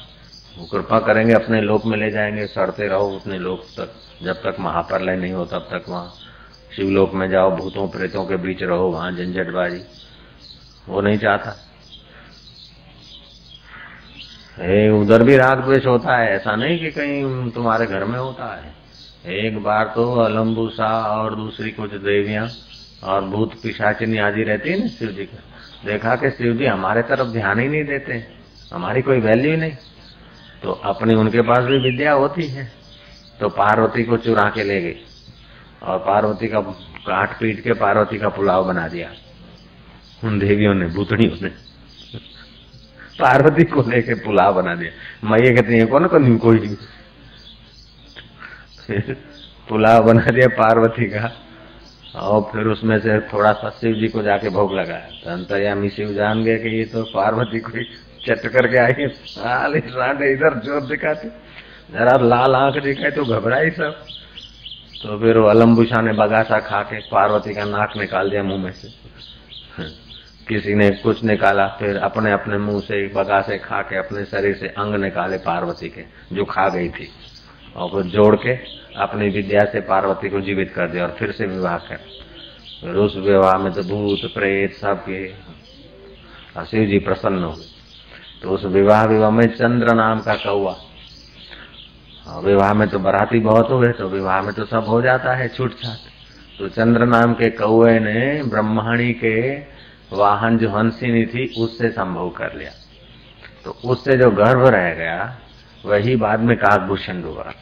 वो 0.58 0.66
कृपा 0.66 1.00
करेंगे, 1.00 1.34
अपने 1.34 1.62
लोक 1.62 1.86
में 1.86 1.98
ले 1.98 2.12
जाएँगे, 2.12 2.48
सड़ते 2.48 2.88
रहो 2.88 3.16
अपने 3.16 3.40
लोक 3.40 3.60
तक। 3.78 3.94
जब 4.24 4.34
तक 4.34 4.56
महाप्रलय 4.60 5.16
नहीं 5.16 5.34
हो, 5.34 5.46
तब 5.46 5.68
तक 5.72 5.86
वहाँ 5.90 6.14
शिवलोक 6.76 7.14
में 7.14 7.30
जाओ, 7.30 7.56
भूतों, 7.56 7.88
प्रेतों 7.88 8.26
के 8.26 8.36
बीच 8.36 8.64
रहो, 8.64 8.88
वहाँ 8.90 9.12
झंझटबाजी। 9.12 9.82
वो 10.90 11.02
नहीं 11.02 11.18
चाहता। 11.18 11.68
उधर 14.90 15.24
भी 15.24 15.38
राग 15.38 15.62
द्वेष 15.62 15.86
होता 15.86 16.18
है। 16.18 16.36
ऐसा 16.36 16.56
नहीं 16.56 16.80
कि 16.80 16.92
कहीं 16.92 17.52
तुम्हारे 17.52 17.86
घर 17.86 18.04
में 18.04 18.20
होता 18.20 18.56
है। 18.56 18.74
एक 19.36 19.64
बार 19.64 19.92
तो 19.96 20.14
अलम्बूसा 20.14 21.02
और 21.02 21.36
दूसरी 21.36 21.72
कुछ 21.72 21.92
देवियाँ 21.92 22.50
और 23.04 23.22
भूत 23.22 23.54
पिशाचिनी 23.64 24.18
आदि 24.18 24.44
रहती 24.44 24.70
है 24.70 24.80
ना 24.80 24.88
शिव 24.88 25.10
जी 25.10 25.26
का। 25.26 25.44
देखा 25.86 26.16
कि 26.16 26.30
शिव 26.30 26.54
जी 26.54 26.66
हमारे 26.66 27.02
तरफ़ 27.02 27.28
ध्यान 27.28 27.60
ही 27.60 27.68
नहीं 27.68 27.84
देते। 27.84 28.24
हमारी 28.74 29.02
कोई 29.02 29.20
वैल्यू 29.20 29.58
नहीं। 29.58 29.72
तो 30.64 30.72
अपनी 30.72 31.16
उनके 31.16 31.42
पास 31.42 31.64
भी 31.64 31.78
विद्या 31.78 32.14
होती 32.14 32.48
है। 32.48 32.72
तो 33.40 33.50
पार्वती 33.50 34.04
को 34.04 34.18
चुरा 34.18 34.50
के 34.50 34.64
ले 34.64 34.82
गई 34.82 34.96
और 35.84 35.98
पार्वती 35.98 36.48
का 36.48 36.60
काट 37.08 37.40
पीट 37.40 37.64
के 37.64 37.74
पार्वती 37.74 38.18
का 38.18 38.30
पुलाव 38.30 38.68
बना 38.68 38.88
दिया। 38.88 39.10
उन 40.24 40.40
देवियों 40.40 40.74
ने 40.74 40.86
भूतड़ियों 40.86 41.38
ने। 41.42 41.71
पार्वती 43.22 43.64
को 43.66 43.82
लेके 43.90 44.14
पुलाव 44.24 44.54
बना 44.56 44.76
दिया। 44.76 44.92
मैया 45.30 45.54
कहती 45.56 45.78
है, 45.78 45.86
कौन 45.88 46.08
कौन 46.08 46.38
कोई 46.38 46.76
पुलाव 49.70 50.04
बना 50.06 50.26
दिया 50.28 50.48
पार्वती 50.56 51.06
का, 51.10 51.32
और 52.18 52.42
फिर 52.52 52.68
उसमें 52.68 52.98
से 53.00 53.20
थोड़ा 53.28 53.52
सा 53.54 53.70
शिव 53.72 53.94
जी 53.96 54.08
को 54.08 54.22
जाके 54.24 54.50
भोग 54.52 54.74
लगाया। 54.76 55.08
तो 55.24 55.30
अंतर्यामी 55.32 55.90
शिव 55.90 56.14
जान 56.14 56.44
गए 56.44 56.58
कि 56.60 56.70
ये 56.70 56.86
तो 56.86 57.04
पार्वती 57.14 57.60
को 57.60 57.72
चट 58.22 58.48
करके 58.48 58.78
आई 58.78 59.08
साढ़े 59.28 60.32
इधर 60.32 60.60
ज़ोर 60.66 60.82
दिखाते। 60.88 61.28
जरा 61.92 62.18
लाल 62.20 62.56
आँख 62.56 62.84
दिखाई 62.84 63.12
तो 63.12 63.24
घबराई 63.26 63.70
सब। 63.72 64.04
तो 65.02 65.18
फिर 65.20 65.38
वो 65.38 65.48
अलम्बुशा 65.50 66.02
ने 66.02 66.12
बगासा 66.14 66.60
खा 66.62 66.82
के 66.84 67.00
पार्वती 67.10 67.54
का 67.56 67.64
नाक 67.66 67.98
निकाल 67.98 68.30
दिया 68.30 68.44
मुँह 68.44 68.64
में 68.64 68.72
से। 68.72 68.88
किसी 70.52 70.74
ने 70.76 70.90
कुछ 71.00 71.24
निकाला, 71.24 71.66
फिर 71.80 71.98
अपने 72.04 72.32
अपने 72.32 72.58
मुँह 72.60 72.80
से 72.82 72.98
बगासे 73.14 73.58
खा 73.60 73.82
के, 73.82 73.98
अपने 73.98 74.24
शरीर 74.26 74.56
से 74.56 74.68
अंग 74.68 74.96
निकाले 75.02 75.38
पार्वती 75.46 75.90
के, 75.90 76.04
जो 76.36 76.46
खा 76.46 76.68
गई 76.70 76.90
थी। 76.90 77.08
और 77.76 77.90
फिर 77.92 78.12
जोड़ 78.12 78.36
के 78.36 78.54
अपनी 79.00 79.30
विद्या 79.30 79.64
से 79.72 79.80
पार्वती 79.88 80.30
को 80.30 80.42
जीवित 80.42 80.72
कर 80.76 80.90
दिया 80.92 81.04
और 81.06 81.16
फिर 81.20 81.32
से 81.32 81.46
विवाह 81.48 81.78
कर 81.88 82.00
उस 82.98 83.16
विवाह 83.18 83.58
में 83.58 83.72
तो 83.74 83.82
भूत, 83.84 84.22
प्रेत, 84.34 84.74
सबके 84.74 85.22
शिव 86.66 86.86
जी 86.86 87.00
प्रसन्न 87.00 87.44
हुए 87.44 87.66
तो 88.42 88.50
उस 88.50 88.64
विवाह 88.74 89.04
विवाह 89.06 89.30
में 89.30 89.48
चंद्र 89.48 89.94
नाम 89.96 90.20
का 90.20 90.36
कौआ 90.36 90.76
विवाह 92.42 92.74
में 92.74 92.88
तो 92.90 93.00
बराती 93.00 93.40
बहुत 93.42 93.70
हुए 93.72 93.92
तो 93.94 94.08
विवाह 94.10 94.42
में 94.42 94.54
तो 94.54 94.66
सब 94.66 94.86
हो 94.88 95.02
जाता 95.02 95.36
है 95.36 95.48
छूट 95.48 95.72
छाट। 95.74 96.10
तो 96.60 96.68
चंद्र 96.70 97.06
नाम 97.08 97.34
के 97.34 97.50
कौए 97.50 98.00
ने 98.00 98.20
ब्रह्माणी 98.50 99.12
के 99.14 99.36
वाहन 100.14 100.58
जो 100.58 100.70
हंसिनी 100.70 101.26
थी, 101.26 101.54
उससे 101.58 101.90
संभव 101.90 102.30
कर 102.30 102.54
लिया। 102.54 102.72
तो 103.66 103.72
उससे 103.72 104.18
जो 104.18 104.30
गर्भ 104.32 104.66
रह 104.66 104.94
गया, 104.94 105.40
वही 105.86 106.16
बाद 106.16 106.40
में 106.40 106.58
काकभूषण 106.58 107.24
हुआ 107.24 107.54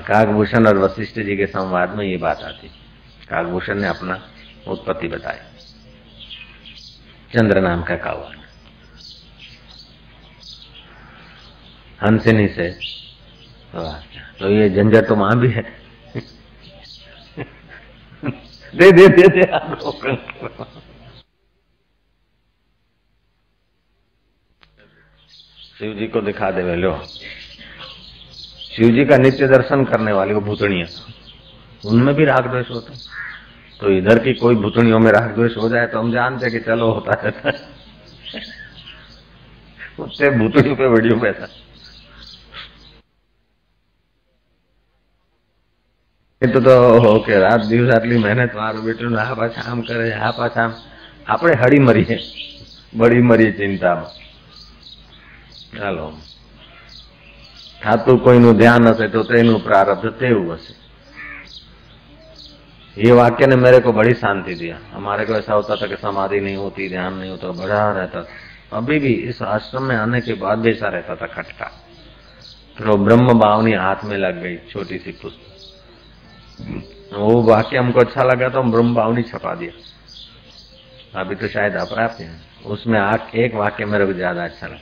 काकभूषण 0.00 0.66
और 0.66 0.78
वशिष्ठ 0.78 1.18
जी 1.18 1.36
के 1.36 1.46
संवाद 1.46 1.90
में 1.90 2.04
ये 2.04 2.16
बात 2.16 2.42
आती। 2.42 2.68
काकभूषण 3.28 3.80
ने 3.80 3.88
अपना 3.88 4.20
उत्पत्ति 4.68 5.08
बताई। 5.08 5.36
चंद्र 7.34 7.60
नाम 7.60 7.82
का 7.82 7.96
कौआ 7.96 8.30
हंसिनी 12.02 12.48
से। 12.48 12.70
तो 14.38 14.48
ये 14.50 14.68
झंझट 14.70 15.06
तो 15.08 15.14
वहाँ 15.14 15.38
भी 15.38 15.50
है। 15.50 15.83
दे 18.74 18.90
दे 18.92 19.06
दे 19.08 19.26
दे। 19.28 19.42
शिव 25.78 25.94
जी 25.98 26.06
को 26.06 26.20
दिखा 26.20 26.50
दे 26.50 26.74
लो 26.76 26.92
शिव 28.76 28.88
जी 28.90 29.04
का 29.04 29.16
नित्य 29.16 29.46
दर्शन 29.48 29.84
करने 29.84 30.12
वाली 30.12 30.34
वो 30.34 30.40
भूतणिया। 30.40 30.86
उनमें 31.90 32.14
भी 32.14 32.24
राग 32.24 32.46
द्वेष 32.50 32.70
होता 32.70 32.94
तो 33.80 33.90
इधर 33.90 34.18
की 34.24 34.34
कोई 34.34 34.54
भूतणियों 34.56 34.98
में 34.98 35.10
राग 35.12 35.34
द्वेष 35.34 35.56
हो 35.56 35.68
जाए 35.68 35.86
तो 35.86 35.98
हम 35.98 36.12
जानते 36.12 36.50
कि 36.50 36.60
चलो 36.60 36.90
होता 36.92 37.12
रहता 37.22 37.50
उससे 40.04 40.30
भूतणियों 40.38 40.76
पे 40.76 40.86
वीडियो 40.88 41.18
पैसा 41.20 41.46
તો 46.43 46.59
તો 46.59 46.73
ઓકે 47.09 47.33
રાત 47.37 47.61
દિવસ 47.67 47.89
આટલી 47.89 48.19
મહેનત 48.19 48.53
મારું 48.53 48.83
બેટું 48.83 49.15
આ 49.17 49.35
પાછા 49.35 49.65
આમ 49.65 49.79
કરે 49.83 50.07
આ 50.17 50.31
પાછા 50.33 50.63
આમ 50.63 50.73
આપણે 51.27 51.55
હળી 51.55 51.81
મરીએ 51.81 52.17
બળી 52.93 53.23
મરીએ 53.23 53.51
ચિંતામાં 53.53 54.13
ચાલો 55.73 56.05
થાતું 57.81 58.19
કોઈનું 58.19 58.55
ધ્યાન 58.55 58.87
હશે 58.89 59.07
તો 59.09 59.23
તેનું 59.25 59.59
પ્રારબ્ધ 59.61 60.13
તેવું 60.15 60.55
હશે 60.55 60.73
ये 62.97 63.11
वाक्य 63.13 63.47
ने 63.47 63.55
मेरे 63.57 63.79
को 63.79 63.91
बड़ी 63.93 64.13
शांति 64.15 64.53
दिया 64.55 64.77
हमारे 64.91 65.25
को 65.25 65.33
ऐसा 65.33 65.53
होता 65.53 65.75
था 65.75 65.87
कि 65.87 65.95
समाधि 65.97 66.39
नहीं 66.39 66.55
होती 66.57 66.87
ध्यान 66.89 67.13
नहीं 67.15 67.29
होता 67.29 67.51
बड़ा 67.53 67.83
रहता 67.91 68.23
था 68.23 68.77
अभी 68.77 68.99
भी 68.99 69.13
इस 69.25 69.41
आश्रम 69.49 69.83
में 69.83 69.95
आने 69.97 70.21
के 70.21 70.33
बाद 70.41 70.59
भी 70.59 70.71
ऐसा 70.71 70.89
रहता 70.89 71.15
था 71.15 71.27
खटका 71.29 71.67
फिर 72.77 72.87
वो 72.87 72.97
ब्रह्म 72.99 73.39
भावनी 73.39 73.73
हाथ 73.75 74.03
में 74.05 74.17
लग 74.17 74.41
गई 74.43 74.57
छोटी 74.71 74.97
सी 74.99 75.11
पुस्तक 75.21 75.52
वो 77.14 77.42
वाक्य 77.42 77.76
हमको 77.76 78.00
अच्छा 78.00 78.22
लगा 78.22 78.48
तो 78.48 78.60
हम 78.60 78.70
ब्रह्मावन 78.72 79.16
ही 79.16 79.22
छपा 79.22 79.54
दिया। 79.54 81.20
अभी 81.20 81.34
तो 81.34 81.48
शायद 81.48 81.74
अपराध 81.76 82.20
है। 82.20 82.30
उसमें 82.66 82.98
आ, 83.00 83.16
एक 83.34 83.54
वाक्य 83.54 83.84
मेरे 83.84 84.06
को 84.06 84.12
ज़्यादा 84.12 84.44
अच्छा 84.44 84.66
लगा। 84.66 84.78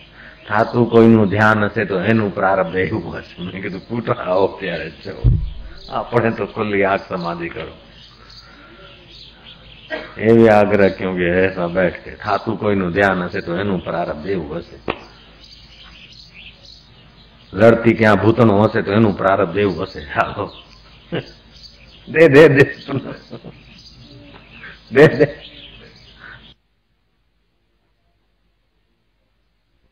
था 0.50 0.62
तू 0.72 0.84
कोई 0.84 1.06
नु 1.06 1.26
ध्यान 1.26 1.68
से 1.68 1.84
तो 1.84 1.98
है 1.98 2.12
नु 2.12 2.30
प्रारब्ध 2.30 2.76
है 2.76 2.86
बस। 3.02 3.34
मैं 3.40 3.62
कि 3.62 3.70
तू 3.70 3.78
फूट 3.78 4.08
रहा 4.08 4.32
हो 4.32 4.46
प्यारे 4.60 4.90
चो। 5.04 5.16
अपने 5.92 6.30
तो 6.30 6.46
खुल 6.46 6.82
आग 6.84 7.00
समाधि 7.00 7.48
करो। 7.48 7.74
ये 10.18 10.32
भी 10.32 10.46
आग्रह 10.46 10.88
क्योंकि 10.88 11.24
है 11.24 11.48
सब 11.54 11.72
बैठ 11.74 11.96
के। 12.04 12.10
था 12.16 12.36
तू 12.36 12.56
कोई 12.56 12.74
नु 12.74 12.90
ध्यान 12.90 13.22
हे 13.34 13.40
तो 13.40 13.54
है 13.54 13.64
नु 13.64 13.78
प्रारब्ध 13.78 14.26
है 14.26 14.36
बस। 14.48 14.70
लड़ती 17.52 17.92
क्या 17.92 18.14
भूतण 18.14 18.50
हो 18.50 18.68
से 18.68 18.82
तो 18.82 18.92
एनु 18.92 19.12
प्रारब्ध 19.12 19.54
देव 19.54 19.82
हसे 19.82 20.00
हालो 20.10 20.44
दे 22.11 22.28
दे 22.28 22.49
दे। 22.49 22.62
दे 24.92 25.09
दे। 25.09 25.42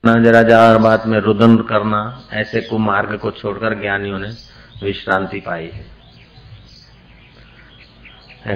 ना 0.05 0.25
जरा 0.25 0.43
जार 0.43 0.79
बात 0.79 1.07
में 1.07 1.19
रुदन 1.19 1.57
करना, 1.57 2.29
ऐसे 2.33 2.61
को 2.61 2.79
मार्ग 2.79 3.19
को 3.19 3.31
छोड़कर 3.31 3.81
ज्ञानियों 3.81 4.19
ने 4.19 4.29
विश्रांति 4.83 5.41
पाई 5.41 5.67
है। 5.67 6.01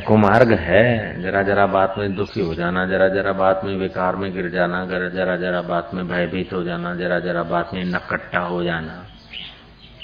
कुमार्ग 0.01 0.53
है, 0.53 1.23
जरा 1.23 1.43
जरा 1.43 1.67
बात 1.67 1.95
में 1.99 2.15
दुखी 2.15 2.41
हो 2.41 2.55
जाना, 2.55 2.87
जरा 2.87 3.09
जरा 3.09 3.33
बात 3.33 3.61
में 3.65 3.77
विकार 3.77 4.17
में 4.17 4.33
गिर 4.33 4.49
जाना, 4.49 4.87
जरा 4.87 5.37
जरा 5.37 5.63
बात 5.63 5.91
में 5.95 6.09
भयभीत 6.09 6.53
हो 6.53 6.63
जाना, 6.63 6.95
जरा 6.95 7.21
जरा 7.21 7.43
बात 7.43 7.71
में 7.75 7.85
नकट्टा 7.85 8.41
हो 8.41 8.65
जाना। 8.65 9.07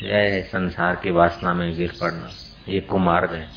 यह 0.03 0.49
संसार 0.53 0.97
की 0.97 1.11
वासना 1.11 1.55
में 1.55 1.77
गिर 1.77 1.93
पड़ना। 2.01 2.29
ये 2.71 2.81
कुमार्ग 2.81 3.33
है। 3.33 3.49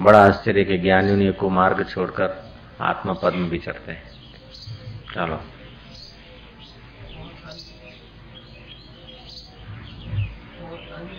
बड़ा 0.00 0.26
आश्चर्य 0.26 0.64
के 0.64 0.78
ज्ञानियों 0.78 1.16
ने 1.16 1.32
कुमार्ग 1.32 1.88
छोड़कर 1.88 2.50
आत्मा 2.80 3.12
पद 3.12 3.32
में 3.32 3.48
विचरते 3.48 3.92
हैं। 3.92 4.02
चलो। 5.14 5.40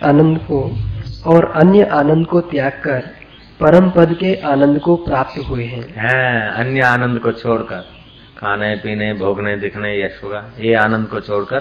आनंद 0.04 0.38
को 0.38 0.78
और 1.26 1.52
अन्य 1.52 1.84
आनंद 1.84 2.26
को 2.26 2.40
त्याग 2.40 2.72
कर 2.72 3.00
परम 3.60 3.90
पद 3.90 4.14
के 4.14 4.34
आनंद 4.34 4.80
को 4.80 4.96
प्राप्त 4.96 5.38
हुए 5.48 5.64
हैं। 5.64 5.94
है, 5.96 6.50
अन्य 6.50 6.80
आनंद 6.80 7.20
को 7.20 7.32
छोड़कर। 7.32 7.80
खाने 8.38 8.76
पीने 8.76 9.14
भोगने 9.14 9.56
दिखने 9.56 10.04
यश 10.04 10.20
होगा। 10.24 10.50
ये 10.58 10.74
आनंद 10.74 11.06
को 11.06 11.20
छोड़कर 11.20 11.60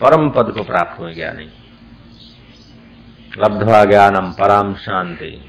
परम 0.00 0.30
पद 0.30 0.52
को 0.52 0.62
प्राप्त 0.62 1.00
हुए 1.00 1.14
ज्ञानी। 1.14 1.67
लब्धवा 3.44 3.84
ज्ञानम 3.84 4.32
पराम 4.32 4.74
शांति 4.74 5.44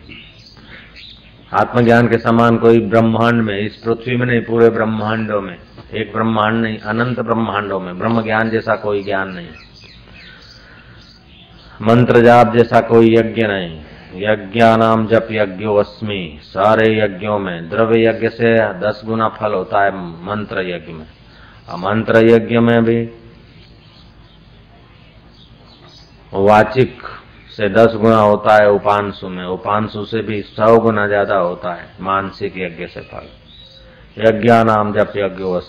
आत्मज्ञान 1.54 2.08
के 2.08 2.18
समान 2.18 2.58
कोई 2.58 2.80
ब्रह्मांड 2.80 3.42
में, 3.42 3.60
इस 3.60 3.76
पृथ्वी 3.76 4.16
में 4.16 4.26
नहीं, 4.26 4.42
पूरे 4.42 4.70
ब्रह्मांडों 4.70 5.42
में, 5.42 5.58
एक 5.94 6.14
ब्रह्मांड 6.14 6.62
नहीं, 6.62 6.78
अनंत 6.78 7.20
ब्रह्मांडों 7.20 7.80
में, 7.80 8.00
ब्रह्म 8.00 8.24
ज्ञान 8.24 8.50
जैसा 8.50 8.76
कोई 8.76 9.04
ज्ञान 9.04 9.30
नहीं। 9.30 9.48
मंत्र 11.82 12.20
जाप 12.20 12.56
जैसा 12.56 12.82
कोई 12.82 13.14
यज्ञ 13.14 13.48
नहीं 13.48 13.82
यज्ञानाम 14.16 15.08
जप 15.08 15.28
यज्ञो 15.32 15.76
अस्मि, 15.76 16.40
सारे 16.44 17.00
यज्ञों 17.00 17.40
में, 17.40 17.70
द्रव्य 17.70 18.08
यज्ञ 18.08 18.30
से 18.30 18.74
दस 18.74 19.02
गुना 19.06 19.28
फल 19.30 19.54
होता 19.54 19.84
है 19.84 19.92
मंत्र 20.26 20.62
यज्ञ 20.62 20.94
में। 20.94 21.08
और 21.70 21.78
मंत्र 21.78 22.18
यज्ञ 22.18 22.60
में 22.60 22.84
भी 22.84 23.10
वाचिक 26.34 27.02
से 27.60 27.70
दस 27.70 27.96
गुना 27.96 28.20
होता 28.20 28.54
है 28.56 28.70
उपांशु 28.72 29.30
में। 29.30 29.46
उपांशु 29.46 30.06
से 30.06 30.22
भी 30.22 30.42
सौ 30.42 30.78
गुना 30.80 31.08
ज़्यादा 31.08 31.36
होता 31.36 31.74
है, 31.74 31.96
मानसिक 32.02 32.54
यज्ञ 32.58 32.88
से 32.88 33.02
फल। 33.02 33.28
यज्ञ 34.18 34.52
नाम 34.52 34.94
जप 34.94 35.14
यज्ञो 35.18 35.60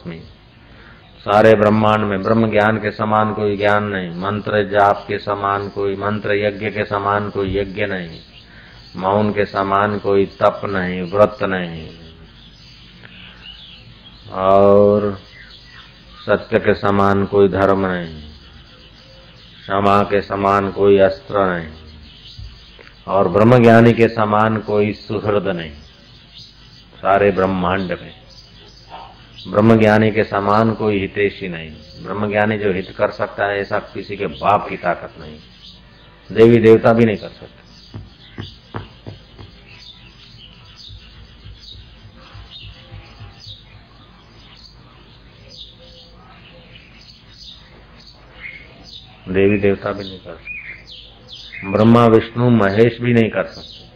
सारे 1.20 1.54
ब्रह्मांड 1.54 2.04
में 2.04 2.22
ब्रह्म 2.22 2.50
ज्ञान 2.50 2.76
के 2.76 2.90
समान 2.90 3.34
कोई 3.34 3.56
ज्ञान 3.56 3.84
नहीं। 3.84 4.10
मंत्र 4.10 4.62
जाप 4.68 5.04
के 5.08 5.18
समान 5.18 5.68
कोई, 5.68 5.96
मंत्र 5.96 6.34
यज्ञ 6.34 6.70
के 6.70 6.84
समान 6.84 7.30
कोई 7.30 7.58
यज्ञ 7.58 7.86
नहीं। 7.86 8.20
मौन 8.96 9.32
के 9.32 9.44
समान 9.44 9.98
कोई 9.98 10.26
तप 10.26 10.60
नहीं, 10.64 11.02
व्रत 11.12 11.38
नहीं। 11.42 11.88
और 14.32 15.18
सत्य 16.26 16.58
के 16.58 16.74
समान 16.74 17.24
कोई 17.26 17.48
धर्म 17.48 17.86
नहीं। 17.86 18.29
क्षमा 19.70 20.02
के 20.02 20.20
समान 20.20 20.70
कोई 20.70 20.98
अस्त्र 20.98 21.42
नहीं, 21.46 21.66
और 23.08 23.28
ब्रह्मज्ञानी 23.28 23.92
के 23.92 24.08
समान 24.08 24.56
कोई 24.58 24.92
सुहृद 24.92 25.46
नहीं, 25.48 25.70
सारे 26.96 27.30
ब्रह्मांड 27.30 27.92
में। 27.92 28.14
ब्रह्मज्ञानी 29.48 30.10
के 30.10 30.24
समान 30.24 30.72
कोई 30.74 30.98
हितेशी 31.00 31.48
नहीं। 31.48 31.70
ब्रह्मज्ञानी 32.04 32.58
जो 32.58 32.72
हित 32.72 32.94
कर 32.98 33.10
सकता 33.10 33.46
है, 33.46 33.60
ऐसा 33.60 33.78
किसी 33.78 34.16
के 34.16 34.26
बाप 34.26 34.68
की 34.68 34.76
ताकत 34.76 35.20
नहीं। 35.20 35.38
देवी 36.30 36.58
देवता 36.58 36.92
भी 36.92 37.04
नहीं 37.04 37.16
कर 37.16 37.28
सकते। 37.28 37.59
देवी 49.28 49.58
देवता 49.58 49.92
भी 49.92 50.04
नहीं 50.04 50.18
कर 50.18 50.34
सकते। 50.34 51.70
ब्रह्मा, 51.70 52.06
विष्णु, 52.06 52.50
महेश 52.50 52.98
भी 53.00 53.12
नहीं 53.12 53.30
कर 53.30 53.44
सकते। 53.44 53.90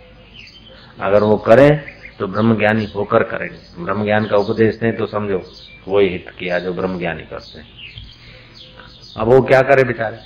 अगर 1.02 1.22
वो 1.22 1.36
करें 1.36 1.84
तो 2.18 2.26
ब्रह्म 2.26 2.58
ज्ञानी 2.58 2.86
होकर 2.86 3.22
करेंगे। 3.22 3.84
ब्रह्म 3.84 4.04
ज्ञान 4.04 4.26
का 4.26 4.36
उपदेश 4.36 4.74
दें 4.74 4.96
तो 4.96 5.06
समझो 5.06 5.52
वही 5.88 6.08
हित 6.08 6.26
किया 6.38 6.58
जो 6.58 6.72
ब्रह्म 6.72 6.98
ज्ञानी 6.98 7.22
करते 7.22 7.58
हैं। 7.58 7.66
अब 9.16 9.26
वो 9.26 9.42
क्या 9.42 9.62
करे 9.62 9.84
बेचारे? 9.84 10.18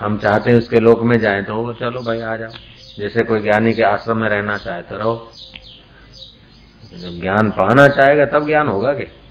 हम 0.00 0.18
चाहते 0.18 0.50
हैं 0.50 0.58
उसके 0.58 0.80
लोक 0.80 1.02
में 1.02 1.18
जाए 1.18 1.42
तो 1.42 1.72
चलो 1.72 2.02
भाई, 2.02 2.20
आ 2.20 2.36
जाओ। 2.36 2.50
जैसे 2.98 3.24
कोई 3.24 3.40
ज्ञानी 3.40 3.72
के 3.72 3.82
आश्रम 3.82 4.16
में 4.16 4.28
रहना 4.28 4.58
चाहे 4.58 4.82
तो 4.82 4.96
रहो। 4.96 5.32
जब 6.94 7.20
ज्ञान 7.20 7.50
पाना 7.50 7.88
चाहेगा, 7.88 8.24
तब 8.24 8.46
ज्ञान 8.46 8.68
होगा 8.68 8.92
क्या? 8.92 9.21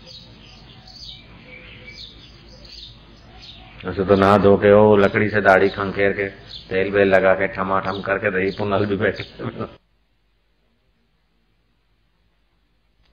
ऐसे 3.83 4.03
तो 4.05 4.15
नहा 4.15 4.37
धो 4.37 4.55
के 4.57 4.71
वो 4.73 4.95
लकड़ी 4.95 5.29
से 5.29 5.41
दाढ़ी 5.41 5.69
खंखेर 5.69 6.11
के, 6.11 6.27
तेल 6.69 6.91
बेल 6.91 7.07
लगा 7.07 7.33
के, 7.33 7.47
ठमाठम 7.47 8.01
करके 8.01 8.29
रही 8.29 8.51
पुनल 8.51 8.85
भी 8.85 8.95
बैठे। 8.95 9.23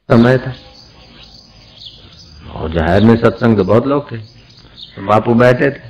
समय 0.08 0.38
था। 0.38 0.52
और 2.52 2.72
ज़ाहिर 2.72 3.04
में 3.04 3.16
सत्संग 3.16 3.56
तो 3.56 3.64
बहुत 3.64 3.86
लोग 3.86 4.10
थे। 4.12 4.18
तो 4.18 5.06
बापू 5.06 5.34
बैठे 5.34 5.70
थे। 5.70 5.86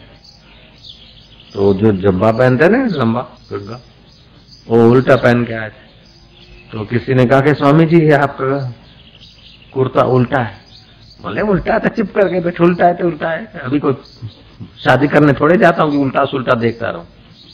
तो 1.53 1.73
जो 1.75 1.93
जब्बा 2.01 2.33
पहनते 2.33 2.69
ना, 2.69 2.85
लंबा 2.93 3.21
गुड्डा 3.51 3.81
वो 4.69 4.91
उल्टा 4.91 5.17
पहन 5.17 5.45
के 5.45 5.55
आए 5.55 5.69
थे। 5.69 6.71
तो 6.73 6.85
किसी 6.85 7.15
ने 7.15 7.27
कहा 7.27 7.41
कि 7.41 7.55
स्वामी 7.55 7.87
जी 7.87 8.11
आपका 8.13 8.59
कुर्ता 9.75 10.03
उल्टा 10.03 10.43
है। 10.43 10.57
बोले, 11.23 11.41
उल्टा 11.43 11.79
था 11.79 11.89
चिप 11.89 12.15
करके 12.15 12.41
बैठे, 12.41 12.65
उल्टा 12.65 12.87
है 12.87 12.95
तो 12.97 13.07
उल्टा 13.07 13.31
है। 13.31 13.61
अभी 13.61 13.79
कोई 13.79 13.93
शादी 14.85 15.09
करने 15.09 15.33
थोड़े 15.33 15.57
जाता 15.57 15.83
हूँ 15.83 15.91
कि 15.91 15.97
उल्टा 15.97 16.25
सुल्टा 16.25 16.55
देखता 16.55 16.91
रहूँ। 16.91 17.07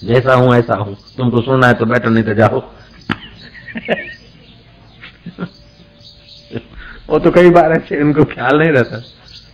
जैसा 0.04 0.34
हूँ, 0.34 0.54
ऐसा 0.54 0.74
हूँ। 0.74 0.96
तुमको 1.16 1.40
सुनना 1.40 1.66
है 1.66 1.74
तो 1.74 1.86
बैठो, 1.86 2.10
नहीं 2.10 2.24
तो 2.24 2.34
जाओ। 2.34 2.60
वो 7.10 7.18
तो 7.18 7.30
कई 7.30 7.50
बार 7.50 7.72
ऐसे 7.72 8.02
उनको 8.02 8.24
ख्याल 8.24 8.58
नहीं 8.58 8.70
रहता। 8.70 8.98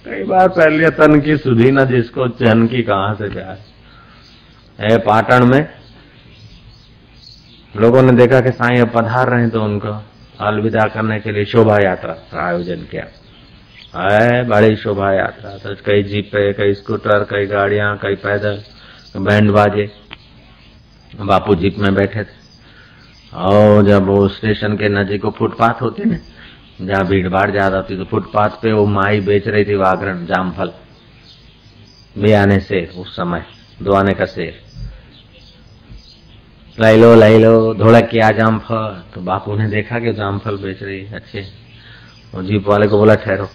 कई 0.04 0.24
बार 0.24 0.48
पहले 0.48 0.90
तन 0.90 1.20
की 1.20 1.36
सुधी 1.36 1.70
ना 1.70 1.84
जिसको, 1.84 2.28
चन 2.28 2.66
की 2.66 2.82
कहाँ 2.82 3.14
से 3.14 3.28
प्यार 3.28 3.58
है 4.80 4.98
पाटन 4.98 5.42
में? 5.42 5.68
लोगों 7.76 8.02
ने 8.02 8.12
देखा 8.12 8.40
कि 8.40 8.50
साई 8.50 8.76
अब 8.76 8.92
पधार 8.94 9.28
रहे 9.28 9.40
हैं 9.40 9.50
तो 9.50 9.62
उनको 9.62 10.02
अलविदा 10.40 10.84
करने 10.84 11.20
के 11.20 11.32
लिए 11.32 11.44
शोभा 11.44 11.78
यात्रा 11.78 12.12
का 12.12 12.46
आयोजन 12.46 12.74
किया। 12.74 13.04
है 13.92 14.44
बड़ी 14.48 14.76
शोभा 14.76 15.12
यात्रा 15.12 15.50
तो 15.58 15.74
कई 15.86 16.02
जीप 16.02 16.24
जीपे 16.24 16.52
कई 16.52 16.74
स्कूटर, 16.74 17.24
कई 17.30 17.46
गाड़ियाँ, 17.46 17.96
कई 18.02 18.14
पैदल, 18.16 18.62
बैंड 19.18 19.50
बाजे। 19.50 19.90
बापू 21.12 21.54
जीप 21.54 21.78
में 21.78 21.94
बैठे 21.94 22.24
थे। 22.24 22.38
और 23.38 23.84
जब 23.86 24.06
वो 24.06 24.28
स्टेशन 24.28 24.76
के 24.76 24.88
नजीक 24.88 25.22
को 25.22 25.30
फुटपाथ 25.30 25.82
होते 25.82 26.04
ना 26.04 26.16
जहाँ 26.80 27.06
भीड़ 27.06 27.28
भाड़ 27.28 27.50
ज़्यादा 27.50 27.76
होती 27.76 27.96
तो 27.96 28.04
फुटपाथ 28.04 28.50
पे 28.62 28.72
वो 28.72 28.86
माई 28.88 29.20
बेच 29.20 29.48
रही 29.48 29.64
थी 29.64 29.74
वागरण 29.76 30.24
जामफल। 30.26 30.72
आने 32.34 32.58
से 32.60 32.84
उस 32.96 33.16
समय, 33.16 33.44
दुआने 33.82 34.14
का 34.14 34.26
शेर। 34.26 34.60
लाई 36.78 36.96
लो 36.96 37.14
लाई 37.14 37.38
लो 37.38 37.74
धोड़ा 37.74 38.00
किया 38.02 38.30
जामफल। 38.32 39.02
तो 39.14 39.20
बापू 39.20 39.56
ने 39.56 39.68
देखा 39.70 39.98
कि 39.98 40.12
जामफल 40.12 40.56
बेच 40.56 40.82
रही 40.82 41.06
अच्छे। 41.14 41.46
और 42.34 42.44
जीप 42.44 42.68
वाले 42.68 42.86
को 42.86 42.98
बोला, 42.98 43.14
ठहरो। 43.16 43.48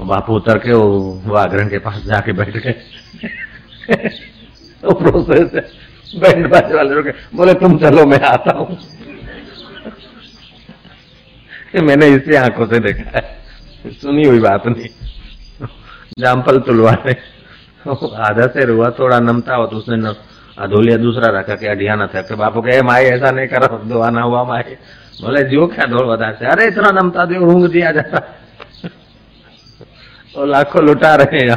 बापू 0.00 0.34
उतर 0.36 0.58
के 0.58 0.72
वो 0.72 1.22
वागरण 1.26 1.68
के 1.68 1.78
पास 1.78 2.02
जाके 2.04 2.32
बैठ 2.32 2.56
गए। 2.56 2.72
तो 4.82 4.94
प्रोसेस 4.94 5.52
बैंड 6.16 6.48
बाजे 6.50 6.74
वाले 6.74 6.94
रुके 6.94 7.10
बोले, 7.36 7.54
तुम 7.54 7.78
चलो, 7.78 8.06
मैं 8.06 8.20
आता 8.20 8.56
हूँ। 8.58 8.78
मैंने 11.82 12.06
इसी 12.08 12.34
आँखों 12.34 12.66
से 12.66 12.78
देखा 12.78 13.10
है। 13.14 13.22
सुनी 13.92 14.24
हुई 14.24 14.40
बात 14.40 14.66
नहीं। 14.66 14.88
जामपल 16.18 16.58
तुलवा 16.58 16.92
ने 17.06 17.12
आधा 18.16 18.46
से 18.46 18.64
रुआ 18.64 18.90
थोड़ा 18.90 19.20
नमता 19.20 19.54
हो 19.54 19.66
तो 19.66 19.76
उसने 19.76 19.96
अधोलिया 20.58 20.96
दूसरा 20.96 21.28
रखा 21.38 21.54
कि 21.54 21.66
अडिया 21.66 21.94
न 21.94 22.06
था। 22.06 22.36
बापू 22.36 22.60
कहे, 22.62 22.82
माए, 22.82 23.04
ऐसा 23.04 23.30
नहीं 23.30 23.46
करो, 23.48 23.78
दुआना 23.84 24.22
हुआ 24.22 24.44
माए। 24.44 24.76
बोले, 25.22 25.42
जो 25.42 25.66
क्या 25.66 25.86
दौड़ 25.86 26.06
बता 26.06 26.28
अरे, 26.50 26.66
इतना 26.66 26.90
नमता 26.90 27.24
दो, 27.24 27.40
ऊंग 27.46 27.68
दिया 27.68 27.92
जाता 27.92 28.18
और 30.34 30.46
लाखों 30.48 30.82
लुटा 30.84 31.14
रहे 31.14 31.40
हैं 31.40 31.56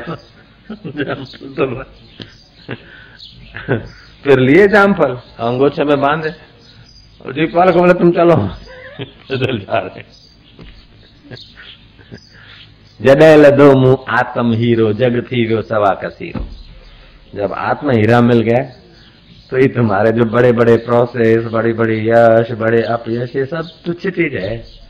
फिर 4.24 4.40
लिए 4.40 4.68
जामफल 4.68 5.14
अंगोछे 5.40 5.84
में 5.84 6.00
बांधे। 6.02 6.30
और 7.22 7.34
जीपवाल 7.34 7.72
को 7.72 7.80
बोले, 7.80 7.94
तुम 7.94 8.12
चलो। 8.12 8.36
पैदल 8.96 9.58
जा 9.60 9.80
रहे 9.80 10.04
जडे 13.00 13.36
लदो 13.36 13.72
मुँह, 13.76 14.06
आत्म 14.10 14.54
हीरो, 14.54 14.92
जग 14.94 15.22
थी 15.24 15.46
सवा 15.64 15.94
कसीरो। 16.04 16.46
जब 17.36 17.54
आत्म 17.54 17.92
हीरा 17.92 18.22
मिल 18.22 18.42
गया 18.42 18.64
तो 19.50 19.58
ये 19.58 19.68
तुम्हारे 19.68 20.12
जो 20.12 20.26
बड़े 20.26 20.52
बड़े 20.52 20.76
प्रोसेस 20.80 21.46
बड़ी 21.46 21.74
बड़ी 21.74 21.98
यश, 22.02 22.52
बड़े 22.54 22.82
अपयश, 22.84 23.36
ये 23.36 23.46
सब 23.46 23.70
तुच्छ 23.86 24.08
चीज़ 24.08 24.36
है 24.36 24.83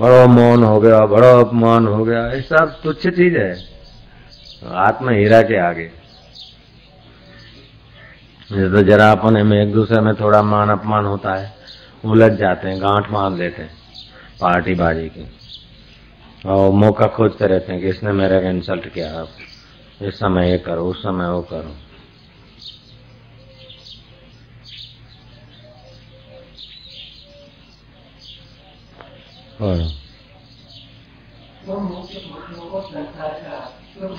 बड़ो 0.00 0.26
मौन 0.28 0.64
हो 0.64 0.80
गया, 0.80 1.06
बड़ो 1.06 1.40
अपमान 1.40 1.86
हो 1.86 2.04
गया, 2.04 2.26
ये 2.32 2.40
सब 2.40 2.80
तुच्छ 2.84 3.08
चीज़ 3.08 3.36
है। 3.36 3.56
आत्म 4.74 5.10
हीरा 5.10 5.42
के 5.42 5.60
आगे। 5.60 5.84
तो 8.52 8.82
जरा 8.82 9.10
अपने 9.12 9.42
में 9.42 9.62
एक 9.62 9.72
दूसरे 9.72 10.00
में 10.00 10.14
थोड़ा 10.14 10.42
मान 10.42 10.68
अपमान 10.68 11.04
होता 11.04 11.34
है, 11.34 11.54
उलझ 12.04 12.32
जाते 12.32 12.68
हैं, 12.68 12.80
गांठ 12.80 13.10
मान 13.10 13.38
लेते 13.38 13.62
हैं, 13.62 13.70
पार्टी 14.40 14.74
बाजी 14.74 15.08
की। 15.08 15.26
और 16.46 16.70
मौका 16.70 17.06
खोजते 17.06 17.46
रहते 17.46 17.72
हैं 17.72 17.82
कि 17.82 17.88
इसने 17.88 18.12
मेरे 18.12 18.40
को 18.40 18.46
इंसल्ट 18.46 18.88
किया। 18.88 19.26
इस 20.02 20.14
समय 20.14 20.50
ये 20.50 20.58
करो, 20.58 20.84
उस 20.84 21.02
समय 21.02 21.28
वो 21.28 21.42
करो। 21.42 21.87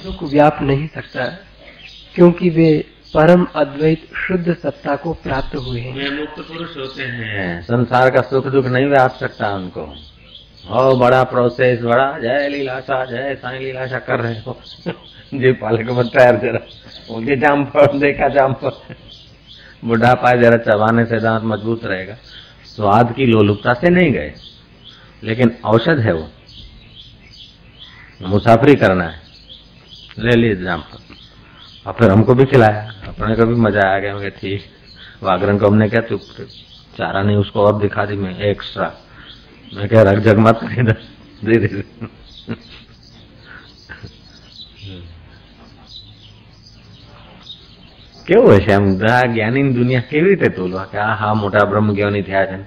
दुख 0.03 0.23
व्याप 0.23 0.57
नहीं 0.61 0.87
सकता 0.87 1.25
क्योंकि 2.15 2.49
वे 2.49 2.85
परम 3.13 3.47
अद्वैत 3.55 4.07
शुद्ध 4.15 4.53
सत्ता 4.53 4.95
को 4.95 5.13
प्राप्त 5.13 5.55
हुए 5.55 5.81
हैं। 5.81 6.09
वे 6.09 6.21
मुक्त 6.21 6.39
पुरुष 6.39 6.77
होते 6.77 7.03
हैं। 7.03 7.61
संसार 7.61 8.09
का 8.09 8.21
सुख 8.21 8.47
दुख 8.47 8.65
नहीं 8.65 8.85
व्याप 8.85 9.11
सकता 9.11 9.55
उनको। 9.55 9.95
और 10.69 10.95
बड़ा 10.95 11.23
प्रोसेस 11.23 11.81
बड़ा। 11.81 12.19
जय 12.19 12.47
लीलाशा 12.47 13.05
जय 13.05 13.35
साई 13.35 13.59
लीलाशा 13.59 13.99
कर 13.99 14.19
रहे 14.19 14.39
हो। 14.39 14.59
जी 15.33 15.51
पालक 15.51 15.91
बताया 15.91 16.31
जरा। 16.31 16.59
उनके 17.15 17.35
जाम 17.35 17.65
पर 17.65 17.97
देखा 17.97 18.27
जाम 18.27 18.53
पर। 18.53 18.81
बुढ़ापा 19.85 20.31
जरा 20.31 20.57
चबाने 20.57 21.05
से 21.05 21.19
दांत 21.19 21.43
मज़बूत 21.43 21.85
रहेगा। 21.85 22.17
स्वाद 22.65 23.13
की 23.15 23.25
लोलुपता 23.25 23.73
से 23.73 23.89
नहीं 23.89 24.11
गए। 24.11 24.33
लेकिन 25.22 25.54
औषध 25.64 25.98
है 26.00 26.12
वो 26.12 26.28
मुसाफरी 28.28 28.74
करना 28.76 29.04
है 29.04 29.22
ले 30.18 30.36
लीजिए 30.36 30.64
जाम 30.64 30.80
पर 30.82 30.98
और 31.86 31.92
फिर 31.92 32.10
हमको 32.10 32.34
भी 32.34 32.44
खिलाया 32.46 32.82
अपने 33.08 33.34
को 33.36 33.46
भी 33.46 33.54
मजा 33.60 33.88
आ 33.88 33.98
गया 33.98 34.16
मैं 34.16 34.30
ठीक 34.32 34.62
वागरन 35.22 35.58
को 35.58 35.66
हमने 35.66 35.88
क्या 35.88 36.00
चुप 36.02 36.20
चारा 36.96 37.22
नहीं 37.22 37.36
उसको 37.36 37.60
और 37.60 37.80
दिखा 37.80 38.04
दी 38.04 38.16
मैं 38.18 38.36
एक्स्ट्रा 38.50 38.92
मैं 39.68 39.88
क्या 39.88 40.02
रख 40.02 40.18
जग 40.20 40.38
मत 40.40 40.60
दे 41.42 41.58
दे 41.58 41.82
કેવું 48.26 48.54
હશે 48.56 48.72
આમ 48.72 48.84
જ્ઞાની 49.28 49.62
દુનિયા 49.72 50.02
કેવી 50.02 50.28
રીતે 50.30 50.48
તોલવા 50.50 50.84
કે 50.86 50.98
આ 50.98 51.14
હા 51.14 51.32
મોટા 51.34 51.64
બ્રહ્મ 51.64 51.88
જ્ઞાની 51.90 52.22
થયા 52.22 52.44
છે 52.46 52.58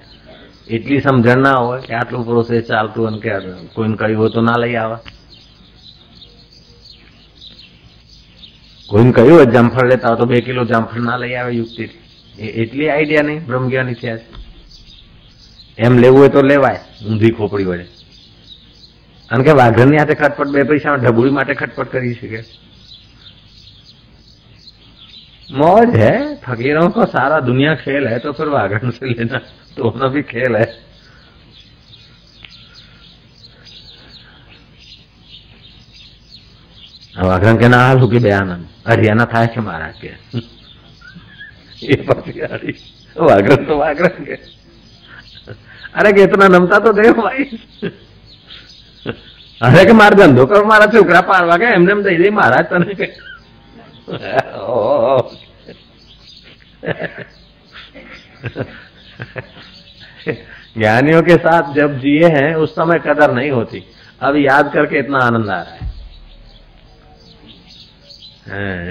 એટલી 0.68 1.00
સમજણ 1.00 1.42
ના 1.42 1.56
હોય 1.56 1.80
કે 1.80 1.94
આટલું 1.94 2.24
પ્રોસેસ 2.24 2.68
ચાલતું 2.68 3.06
અને 3.08 3.18
કે 3.20 3.30
કોઈને 3.74 3.96
કહ્યું 3.96 4.18
હોય 4.18 4.30
તો 4.30 4.40
ના 4.40 4.58
લઈ 4.58 4.76
આવે. 4.76 4.96
કોઈને 8.88 9.12
કહ્યું 9.12 9.32
હોય 9.32 9.46
જામફળ 9.46 9.88
લેતા 9.88 10.08
હોય 10.08 10.18
તો 10.18 10.26
બે 10.26 10.40
કિલો 10.40 10.64
જામફળ 10.64 11.00
ના 11.00 11.16
લઈ 11.16 11.34
આવે 11.34 11.52
યુક્તિ 11.52 11.90
એટલી 12.62 12.90
આઈડિયા 12.90 13.22
નહીં, 13.22 13.46
બ્રહ્મજ્ઞાની 13.46 13.94
થયા 13.94 14.16
છે. 14.16 14.26
એમ 15.78 15.98
લેવું 15.98 16.20
હોય 16.20 16.28
તો 16.28 16.42
લેવાય, 16.42 16.80
ઊંધી 17.06 17.30
ખોપડી 17.30 17.64
વડે. 17.64 17.86
કારણ 19.28 19.42
કે 19.42 19.52
વાઘરની 19.52 19.98
હાથે 19.98 20.14
ખટપટ, 20.14 20.50
બે 20.54 20.64
પૈસા 20.64 20.96
ઢબુડી 20.96 21.30
માટે 21.30 21.54
ખટપટ 21.54 21.88
કરી 21.88 22.14
શકે. 22.14 22.40
मौज 25.51 25.95
है 25.95 26.15
फकीरों 26.37 26.89
को 26.89 27.05
सारा 27.07 27.39
दुनिया 27.41 27.75
खेल 27.77 28.07
है 28.07 28.19
तो 28.19 28.31
फिर 28.33 28.47
वागण 28.49 28.89
से 28.91 29.05
लेना 29.07 29.39
दोनों 29.77 30.09
भी 30.11 30.23
खेल 30.25 30.55
है 30.55 30.67
વાઘરણ 37.15 37.57
કે 37.57 37.67
ના 37.67 37.77
હાલું 37.79 38.09
કે 38.09 38.19
બે 38.19 38.31
આનંદ 38.31 38.65
હરિયાણા 38.87 39.25
થાય 39.25 39.47
છે 39.47 39.61
મારા 39.61 39.93
કે 39.93 40.09
એ 41.85 41.95
પછી 41.99 42.75
વાઘરણ 43.21 43.63
તો 43.65 43.77
વાઘરણ 43.77 44.19
કે 44.21 44.35
અરે 45.93 46.11
કે 46.11 46.21
इतना 46.23 46.49
નમતા 46.49 46.79
તો 46.79 46.93
દે 46.93 47.07
ભાઈ 47.13 47.47
અરે 49.61 49.85
કે 49.85 49.93
મારે 49.93 50.15
ધંધો 50.15 50.45
કરો 50.45 50.63
મારા 50.65 50.89
છોકરા 50.89 51.23
પાડવા 51.23 51.57
કે 51.57 51.73
એમને 51.73 51.91
એમ 51.91 52.03
દઈ 52.03 52.17
દે 52.17 52.31
મહારાજ 52.31 52.65
તને 52.69 53.09
ज्ञानियों 60.78 61.22
के 61.22 61.36
साथ 61.36 61.74
जब 61.74 61.98
जिए 61.98 62.28
हैं, 62.28 62.54
उस 62.54 62.72
समय 62.72 62.98
कदर 62.98 63.34
नहीं 63.34 63.50
होती। 63.50 63.84
अब 64.20 64.36
याद 64.36 64.72
करके 64.72 64.98
इतना 64.98 65.18
आनंद 65.18 65.50
आ 65.50 65.62
रहा 65.62 65.74
है। 65.74 65.92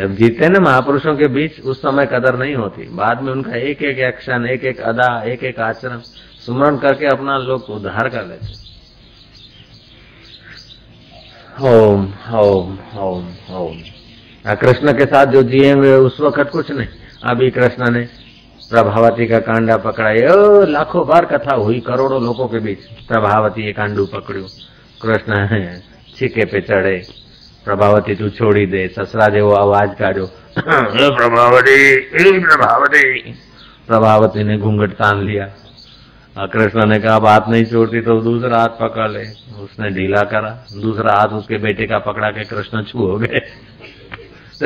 जब 0.02 0.16
जीते 0.16 0.50
ना 0.50 0.60
महापुरुषों 0.60 1.16
के 1.18 1.28
बीच, 1.28 1.60
उस 1.60 1.82
समय 1.82 2.06
कदर 2.06 2.36
नहीं 2.36 2.56
होती। 2.56 2.90
बाद 2.90 3.22
में 3.22 3.32
उनका 3.32 3.56
एक 3.56 3.82
एक 3.82 4.00
एक्शन 4.00 4.46
एक 4.46 4.64
एक 4.64 4.80
अदा 4.80 5.24
एक 5.24 5.44
एक 5.44 5.60
आचरण, 5.60 6.00
सुमरण 6.46 6.78
करके 6.78 7.06
अपना 7.06 7.38
लोग 7.38 7.62
उद्धार 7.62 8.10
कर 8.10 8.26
लेते। 8.26 8.72
ओम 11.62 12.14
ओम 12.34 12.80
ओम 12.96 13.34
ओम। 13.52 13.82
कृष्ण 14.48 14.94
के 14.94 15.06
साथ 15.06 15.26
जो 15.26 15.44
जिए 15.44 15.72
हुए 15.72 15.94
उस 15.94 16.18
वक्त 16.22 16.50
कुछ 16.52 16.72
नहीं। 16.72 16.88
अभी 17.24 17.50
कृष्ण 17.52 17.90
ने 17.92 18.00
प्रभावती 18.72 19.28
का 19.28 19.40
कांडा 19.40 19.78
पकड़ा। 19.78 20.10
ये 20.10 20.66
लाखों 20.72 21.08
बार 21.08 21.26
कथा 21.26 21.56
हुई, 21.56 21.80
करोड़ों 21.80 22.24
लोगों 22.24 22.48
के 22.48 22.60
बीच 22.60 22.80
प्रभावती 23.08 23.66
ये 23.66 23.74
कांडू 23.74 24.06
पकड़ू 24.06 24.44
कृष्ण 25.02 25.34
है 25.34 25.84
छीके 26.18 26.46
पे 26.46 26.62
चढ़े। 26.62 27.02
प्रभावती, 27.66 28.16
तू 28.16 28.30
छोड़ी 28.30 28.66
दे। 28.66 28.88
ससरा 28.88 29.28
जेવો 29.28 29.54
आवाज़ 29.54 29.90
काढ़ो 29.90 30.26
प्रभावती 31.16 32.00
प्रभावती। 32.40 33.34
प्रभावती 33.88 34.44
ने 34.44 34.58
घूंघट 34.58 34.92
तान 34.92 35.22
लिया। 35.22 35.50
कृष्ण 36.40 36.86
ने 36.86 37.00
कहा 37.00 37.20
बात 37.20 37.46
नहीं 37.50 37.66
छोड़ती 37.66 38.02
तो 38.02 38.22
दूसरा 38.22 38.58
हाथ 38.58 38.68
पकड़ 38.68 39.10
ले। 39.10 39.24
उसने 39.64 39.90
ढीला 39.90 40.22
करा। 40.22 40.66
दूसरा 40.82 41.14
हाथ 41.14 41.28
उसके 41.28 41.58
बेटे 41.58 41.86
का 41.86 42.00
पकड़ा 42.00 42.30
के 42.30 42.44
कृष्ण 42.44 42.84
छू 42.84 43.00
हो 43.00 43.18
गए। 43.18 43.42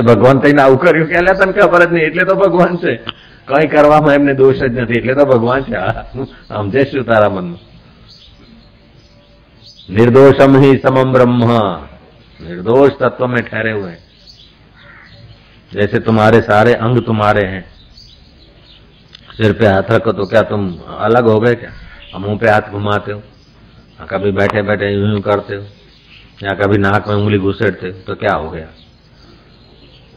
ભગવાન 0.02 0.40
થઈને 0.40 0.60
આવું 0.60 0.78
કર્યું 0.78 1.08
કે 1.08 1.14
તને 1.36 1.52
ખબર 1.54 1.82
જ 1.82 1.92
નહીં 1.92 2.06
એટલે 2.06 2.24
તો 2.24 2.34
ભગવાન 2.36 2.78
છે 2.78 2.92
કઈ 3.48 3.66
કરવામાં 3.68 4.14
એમને 4.14 4.34
દોષ 4.34 4.60
જ 4.60 4.76
નથી 4.76 4.98
એટલે 4.98 5.14
તો 5.14 5.24
ભગવાન 5.26 5.60
છે 5.64 5.76
સમજે 6.50 6.84
શું 6.86 7.04
તારા 7.04 7.30
મનમાં 7.30 7.68
निर्दोषम 9.88 10.56
ही 10.56 10.76
समम 10.78 11.12
ब्रह्म 11.12 11.54
निर्दोष 12.40 12.90
तत्व 12.92 13.26
में 13.26 13.42
ठहरे 13.42 13.70
हुए 13.70 13.90
हैं 13.90 13.98
जैसे 15.72 15.98
तुम्हारे 16.00 16.40
सारे 16.42 16.74
अंग 16.76 17.00
तुम्हारे 17.06 17.44
हैं 17.46 17.64
सिर 19.30 19.52
पे 19.52 19.66
हाथ 19.66 19.90
रखो 19.90 20.12
तो 20.12 20.26
क्या 20.26 20.42
तुम 20.44 20.68
अलग 21.00 21.26
हो 21.26 21.38
गए 21.40 21.54
क्या 21.56 22.18
मुंह 22.18 22.38
पे 22.38 22.48
हाथ 22.48 22.70
घुमाते 22.70 23.12
हो 23.12 24.06
कभी 24.06 24.32
बैठे 24.32 24.62
बैठे 24.62 24.90
यूं 24.90 25.20
करते 25.22 25.56
हो 25.56 25.64
या 26.42 26.54
कभी 26.56 26.78
नाक 26.78 27.08
में 27.08 27.14
उंगली 27.16 27.38
घुसेड़ते 27.40 27.86
हो 27.86 28.00
तो 28.06 28.14
क्या 28.16 28.34
हो 28.34 28.50
गया 28.50 28.68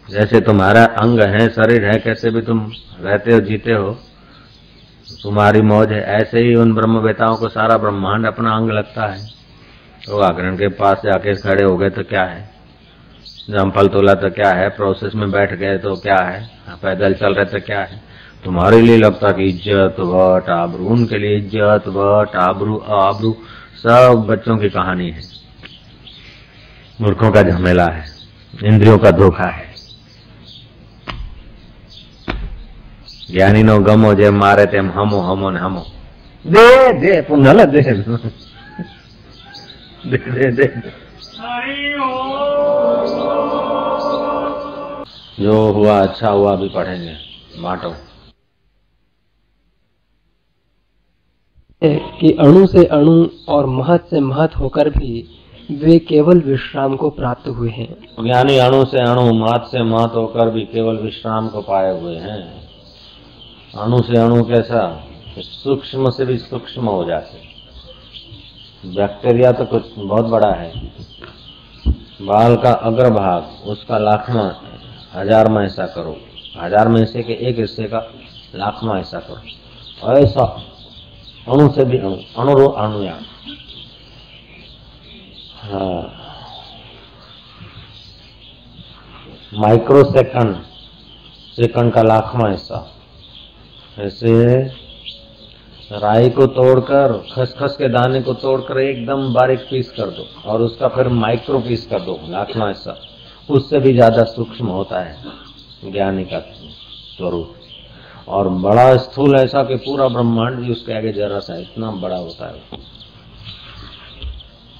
जैसे 0.09 0.41
तुम्हारा 0.41 0.85
अंग 0.85 1.21
है, 1.21 1.49
शरीर 1.49 1.85
है, 1.85 1.99
कैसे 1.99 2.31
भी 2.31 2.41
तुम 2.41 2.71
रहते 3.01 3.33
हो, 3.33 3.41
जीते 3.41 3.73
हो, 3.73 3.91
तुम्हारी 5.23 5.61
मौज 5.63 5.93
है, 5.93 6.01
ऐसे 6.01 6.41
ही 6.41 6.55
उन 6.55 6.75
ब्रह्म 6.75 7.01
को 7.37 7.49
सारा 7.49 7.77
ब्रह्मांड 7.77 8.27
अपना 8.27 8.51
अंग 8.51 8.71
लगता 8.71 9.07
है। 9.07 9.27
तो 10.07 10.19
आग्रण 10.19 10.57
के 10.57 10.69
पास 10.69 11.03
जाके 11.05 11.35
खड़े 11.35 11.63
हो 11.63 11.77
गए 11.77 11.91
तो 11.91 12.03
क्या 12.03 12.25
है? 12.25 12.49
जमफल 13.51 13.89
तोला 13.89 14.15
तो 14.15 14.31
क्या 14.31 14.51
है? 14.53 14.69
प्रोसेस 14.69 15.15
में 15.15 15.31
बैठ 15.31 15.53
गए 15.55 15.79
तो 15.79 15.95
क्या 15.97 16.19
है? 16.19 16.41
पैदल 16.83 17.15
चल 17.15 17.35
रहे 17.35 17.45
तो 17.45 17.61
क्या 17.61 17.81
है? 17.81 18.01
तुम्हारे 18.45 18.81
लिए 18.81 18.97
लगता 18.97 19.33
कि 19.33 19.45
इज़्ज़त, 19.45 19.97
वट 20.01 20.49
आबरू, 20.51 20.87
उनके 20.87 21.19
लिए 21.19 21.37
इज़्ज़त, 21.37 21.89
वट 21.89 22.37
आबरू 22.37 22.79
आबरू, 22.79 23.37
सब 23.77 24.27
बच्चों 24.29 24.59
की 24.59 24.69
कहानी 24.71 25.11
है। 25.11 25.23
मूर्खों 27.01 27.31
का 27.31 27.43
झमेला 27.43 27.87
है, 27.87 28.05
इंद्रियों 28.65 28.99
का 28.99 29.11
धोखा 29.11 29.47
है। 29.47 29.68
જ્ઞાનીનો 33.28 33.76
ગમો 33.82 34.10
જેમ 34.16 34.36
મારે 34.38 34.66
તેમ 34.68 34.88
હમો 34.92 35.20
હમો 35.22 35.48
ને 35.52 35.60
હમો 35.60 35.84
દે 36.46 36.68
દે 37.02 37.14
પુનઃ 37.24 37.44
દે 37.44 37.66
દે 37.66 37.82
દે 40.32 40.48
દે 40.52 40.66
जो 45.36 45.54
हुआ 45.74 45.94
अच्छा 46.00 46.30
हुआ 46.30 46.56
भी 46.56 46.68
पढ़ेंगे 46.70 47.14
बांटो 47.62 47.94
कि 51.82 52.32
अणु 52.40 52.66
से 52.68 52.84
अणु 52.88 53.16
और 53.50 53.66
महत 53.70 54.06
से 54.10 54.20
महत 54.22 54.56
होकर 54.56 54.90
भी 54.90 55.14
वे 55.82 55.98
केवल 56.02 56.42
विश्राम 56.42 56.96
को 56.96 57.10
प्राप्त 57.12 57.48
हुए 57.50 57.70
हैं 57.72 57.88
ज्ञानी 58.20 58.58
अणु 58.60 58.84
से 58.86 59.00
अणु 59.02 59.34
मात 59.36 59.68
से 59.72 59.84
मात 59.86 60.16
होकर 60.16 60.50
भी 60.50 60.66
केवल 60.68 60.98
विश्राम 61.00 61.48
को 61.50 61.62
पाए 61.64 61.92
हुए 62.00 62.16
हैं 62.18 62.40
अणु 63.75 64.01
से 64.03 64.19
अणु 64.19 64.43
कैसा? 64.45 64.81
सूक्ष्म 65.39 66.11
से 66.11 66.25
भी 66.25 66.37
सूक्ष्म 66.39 66.89
हो 66.89 67.05
जाते 67.05 67.47
बैक्टीरिया 68.87 69.53
तो 69.53 69.65
कुछ 69.65 69.85
बहुत 69.99 70.25
बड़ा 70.27 70.53
है। 70.53 70.73
बाल 72.21 72.57
का 72.57 72.73
अग्रभाग, 72.73 73.69
उसका 73.69 73.99
लाखवा 73.99 74.45
हज़ार 75.15 75.49
में 75.49 75.65
ऐसा 75.65 75.87
करो। 75.87 76.17
हज़ार 76.57 76.89
में 76.89 77.05
से 77.07 77.23
के 77.23 77.33
एक 77.49 77.59
हिस्से 77.59 77.85
का 77.85 77.99
लाखवा 78.55 78.99
ऐसा 78.99 79.19
करो। 79.21 80.17
ऐसा 80.17 80.45
अणु 81.49 81.69
से 81.73 81.85
भी 81.85 81.99
अणु 81.99 82.17
अणु 82.39 82.67
अणुयान 82.67 83.25
हाँ। 85.63 86.03
माइक्रो 89.55 90.05
सेकंड 90.05 90.57
सेकंड 91.57 91.93
का 91.93 92.03
लाखवा 92.03 92.49
हिस्सा। 92.51 92.87
ऐसे 93.99 94.33
राई 95.93 96.29
को 96.31 96.47
तोड़कर, 96.49 97.13
खसखस 97.33 97.77
के 97.79 97.89
दाने 97.89 98.21
को 98.23 98.33
तोड़कर 98.35 98.79
एकदम 98.79 99.33
बारीक 99.35 99.61
पीस 99.61 99.91
कर 99.91 100.11
दो 100.11 100.27
और 100.45 100.63
उसका 100.63 100.89
फिर 100.89 101.09
माइक्रो 101.15 101.59
पीस 101.61 101.87
कर 101.87 102.01
दो 102.01 102.19
लाखवा 102.29 102.69
हिस्सा 102.69 102.97
उससे 103.49 103.79
भी 103.79 103.93
ज़्यादा 103.93 104.25
सूक्ष्म 104.27 104.67
होता 104.69 105.01
है 105.01 105.91
ज्ञानी 105.93 106.25
का 106.25 106.39
स्वरूप। 106.39 107.55
और 108.29 108.49
बड़ा 108.63 108.97
स्थूल 108.97 109.35
ऐसा 109.37 109.63
कि 109.63 109.77
पूरा 109.77 110.09
ब्रह्मांड 110.09 110.59
भी 110.59 110.73
उसके 110.73 110.93
आगे 110.93 111.13
जरा 111.13 111.39
सा 111.41 111.57
इतना 111.57 111.91
बड़ा 111.93 112.17
होता 112.17 112.47
है। 112.47 112.79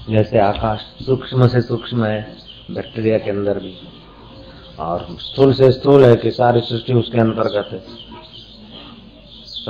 जैसे 0.09 0.39
आकाश 0.39 0.79
सूक्ष्म 1.05 1.47
से 1.47 1.61
सूक्ष्म 1.61 2.05
है, 2.05 2.21
बैक्टीरिया 2.71 3.17
के 3.17 3.29
अंदर 3.29 3.59
भी। 3.59 3.73
और 4.79 5.07
स्थूल 5.21 5.53
से 5.53 5.71
स्थूल 5.71 6.05
है 6.05 6.15
कि 6.15 6.31
सारी 6.31 6.61
सृष्टि 6.61 6.93
उसके 6.93 7.19
अंतर्गत 7.19 7.69
है। 7.73 7.81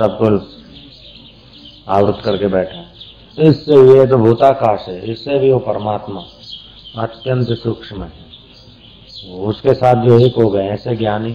सबको 0.00 0.26
आवृत 1.92 2.20
करके 2.24 2.48
बैठा 2.48 2.76
है। 2.76 3.48
इससे 3.48 3.76
ये 3.88 4.06
तो 4.06 4.16
भूताकाश 4.18 4.84
है, 4.88 5.00
इससे 5.12 5.38
भी 5.38 5.50
वो 5.52 5.58
परमात्मा 5.60 6.20
अत्यंत 6.98 7.48
सूक्ष्म 7.58 8.02
है। 8.02 8.28
उसके 9.42 9.74
साथ 9.74 10.04
जो 10.06 10.18
एक 10.18 10.34
हो 10.34 10.48
गए, 10.50 10.68
ऐसे 10.68 10.96
ज्ञानी 10.96 11.32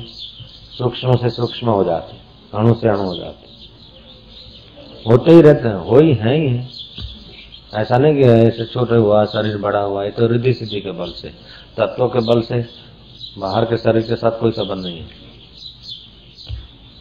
सूक्ष्म 0.77 1.15
से 1.17 1.29
सूक्ष्म 1.29 1.69
हो 1.69 1.83
जाते 1.83 2.17
अणु 2.53 2.73
से 2.73 2.87
अणु 2.89 3.03
हो 3.03 3.15
जाते 3.15 3.43
होते 5.05 5.31
ही 5.31 5.41
रहते 5.41 5.67
हैं, 5.67 5.75
हो 5.75 5.99
ही 5.99 6.13
है 6.13 6.35
ही 6.35 6.47
है। 6.47 6.67
ऐसा 7.73 7.97
नहीं 7.97 8.15
कि 8.15 8.23
ऐसे 8.23 8.65
छोटे 8.65 8.95
हुआ, 8.95 9.23
शरीर 9.25 9.57
बड़ा 9.57 9.79
हुआ, 9.79 10.03
ये 10.03 10.11
तो 10.11 10.27
रिद्धि 10.27 10.53
सिद्धि 10.53 10.81
के 10.81 10.91
बल 10.91 11.11
से, 11.11 11.29
तत्वों 11.77 12.07
के 12.09 12.19
बल 12.27 12.41
से 12.41 12.63
बाहर 13.37 13.65
के 13.65 13.77
शरीर 13.77 14.01
के 14.01 14.15
साथ 14.15 14.39
कोई 14.39 14.51
संबंध 14.51 14.85
नहीं 14.85 14.99
है। 14.99 15.24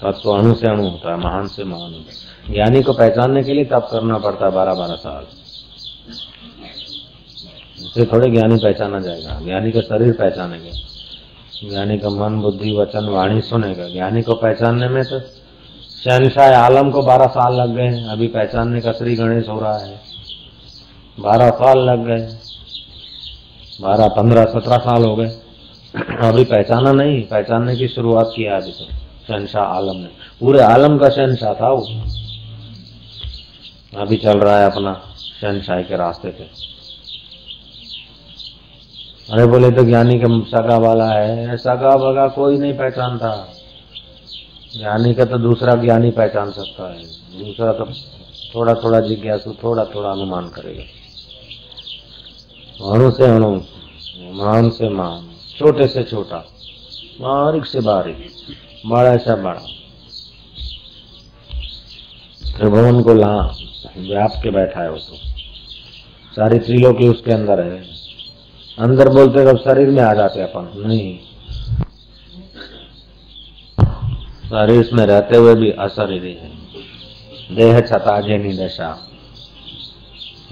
तत्व 0.05 0.31
अणु 0.31 0.55
से 0.55 0.69
अणु 0.69 0.89
होता 0.89 1.11
है, 1.11 1.17
महान 1.17 1.47
से 1.47 1.65
महान 1.65 1.95
होता 1.95 2.13
है। 2.13 2.55
ज्ञानी 2.55 2.83
को 2.83 2.93
पहचानने 2.93 3.43
के 3.43 3.53
लिए 3.53 3.65
तप 3.65 3.89
करना 3.93 4.19
पड़ता 4.19 4.47
है 4.47 4.53
बारह 4.53 4.75
बारह 4.75 4.95
साल। 4.95 5.27
उसे 7.85 8.05
थोड़े 8.05 8.31
ज्ञानी 8.31 8.57
पहचाना 8.57 9.01
जाएगा। 9.01 9.41
ज्ञानी 9.45 9.71
का 9.71 9.81
शरीर 9.81 10.13
पहचानेंगे। 10.13 10.71
ज्ञानी 11.71 11.99
का 11.99 12.09
मन, 12.09 12.41
बुद्धि, 12.41 12.77
वचन, 12.77 13.09
वाणी 13.09 13.41
सुनेगा। 13.41 13.89
ज्ञानी 13.89 14.23
को 14.23 14.35
पहचानने 14.35 14.89
में 14.89 15.05
तो 15.05 15.21
शहनशाह 16.05 16.59
आलम 16.59 16.91
को 16.91 17.03
बारह 17.03 17.27
साल 17.27 17.55
लग 17.55 17.75
गए 17.77 18.05
अभी 18.11 18.27
पहचानने 18.27 18.81
का 18.81 18.93
श्री 18.93 19.15
गणेश 19.15 19.49
हो 19.49 19.61
रहा 19.61 19.79
है। 19.79 20.01
बारह 21.21 21.51
साल 21.51 21.79
लग 21.79 22.07
गए 22.07 22.39
बारह, 23.81 24.09
पंद्रह, 24.09 24.45
सत्रह 24.45 24.77
साल 24.77 25.05
हो 25.05 25.17
गए। 25.17 25.29
अभी 26.29 26.45
पहचाना 26.45 26.93
नहीं, 26.93 27.23
पहचानने 27.23 27.77
की 27.77 27.89
शुरुआत 27.89 28.33
किया 28.37 28.57
अभी 28.57 28.73
तो 28.73 29.04
शहनशाह 29.29 29.65
आलम। 29.65 29.97
ने 29.97 30.09
पूरे 30.41 30.63
आलम 30.63 30.99
का 30.99 31.09
शहनशाह 31.09 31.55
था 31.55 31.69
वो। 31.69 31.87
अभी 34.01 34.17
चल 34.17 34.39
रहा 34.39 34.59
है 34.59 34.71
अपना 34.71 34.95
शहनशाह 35.41 35.83
के 35.83 35.97
रास्ते 35.97 36.29
पे। 36.29 36.45
अरे 39.33 39.47
बोले 39.47 39.71
तो 39.71 39.85
ज्ञानी 39.85 40.19
का 40.19 40.29
सगा 40.49 40.77
वाला 40.79 41.13
है, 41.13 41.57
सगा 41.57 41.97
बगा 41.97 42.29
कोई 42.29 42.59
नहीं 42.59 42.73
पहचानता। 42.73 43.49
ज्ञानी 44.79 45.15
का 45.15 45.25
तो 45.25 45.39
दूसरा 45.39 45.75
ज्ञानी 45.75 46.11
पहचान 46.11 46.51
सकता 46.51 46.89
है। 46.91 47.03
दूसरा 47.39 47.73
तो 47.73 47.85
थोड़ा 48.55 48.75
थोड़ा 48.75 49.01
जिज्ञासु 49.01 49.53
थोड़ा 49.53 49.85
थोड़ा 49.85 50.11
अनुमान 50.11 50.49
करेगा। 50.49 50.85
अणु 52.93 53.11
से 53.11 53.25
अणु 53.25 53.61
मान 54.33 54.71
से 54.71 54.89
मान, 54.89 55.29
छोटे 55.59 55.89
से 55.89 56.03
छोटा, 56.03 56.39
बारीक 57.21 57.67
से 57.67 57.81
बारीक। 57.81 58.31
बड़ा 58.87 59.17
से 59.17 59.43
बड़ा 59.43 59.61
त्रिभुवन 62.57 63.03
को 63.03 63.15
ला, 63.15 63.57
व्याप 63.97 64.41
के 64.43 64.51
बैठा 64.51 64.83
है 64.83 64.91
वो 64.91 64.97
तो। 64.97 65.17
सारी 66.33 66.59
त्रिलोकी 66.59 67.09
उसके 67.09 67.33
अंदर 67.33 67.61
है। 67.61 67.85
अंदर 68.79 69.09
बोलते 69.09 69.53
कब 69.53 69.59
शरीर 69.59 69.89
में 69.89 70.03
आ 70.03 70.15
जाते 70.15 70.41
अपन। 70.41 70.73
नहीं। 70.87 71.19
शरीर 74.45 74.91
में 74.95 75.07
रहते 75.07 75.37
हुए 75.37 75.55
भी 75.55 75.71
अशरीरी 75.71 76.35
है। 76.35 76.53
देह 77.55 77.81
छता 77.81 78.21
जेनी 78.21 78.57
दशा। 78.57 79.11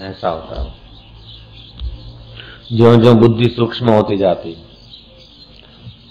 ऐसा 0.01 0.29
होता 0.29 0.63
है। 0.63 0.75
जो 2.73 2.97
जो 2.97 3.15
बुद्धि 3.15 3.49
सूक्ष्म 3.49 3.91
होती 3.91 4.17
जाती 4.17 4.57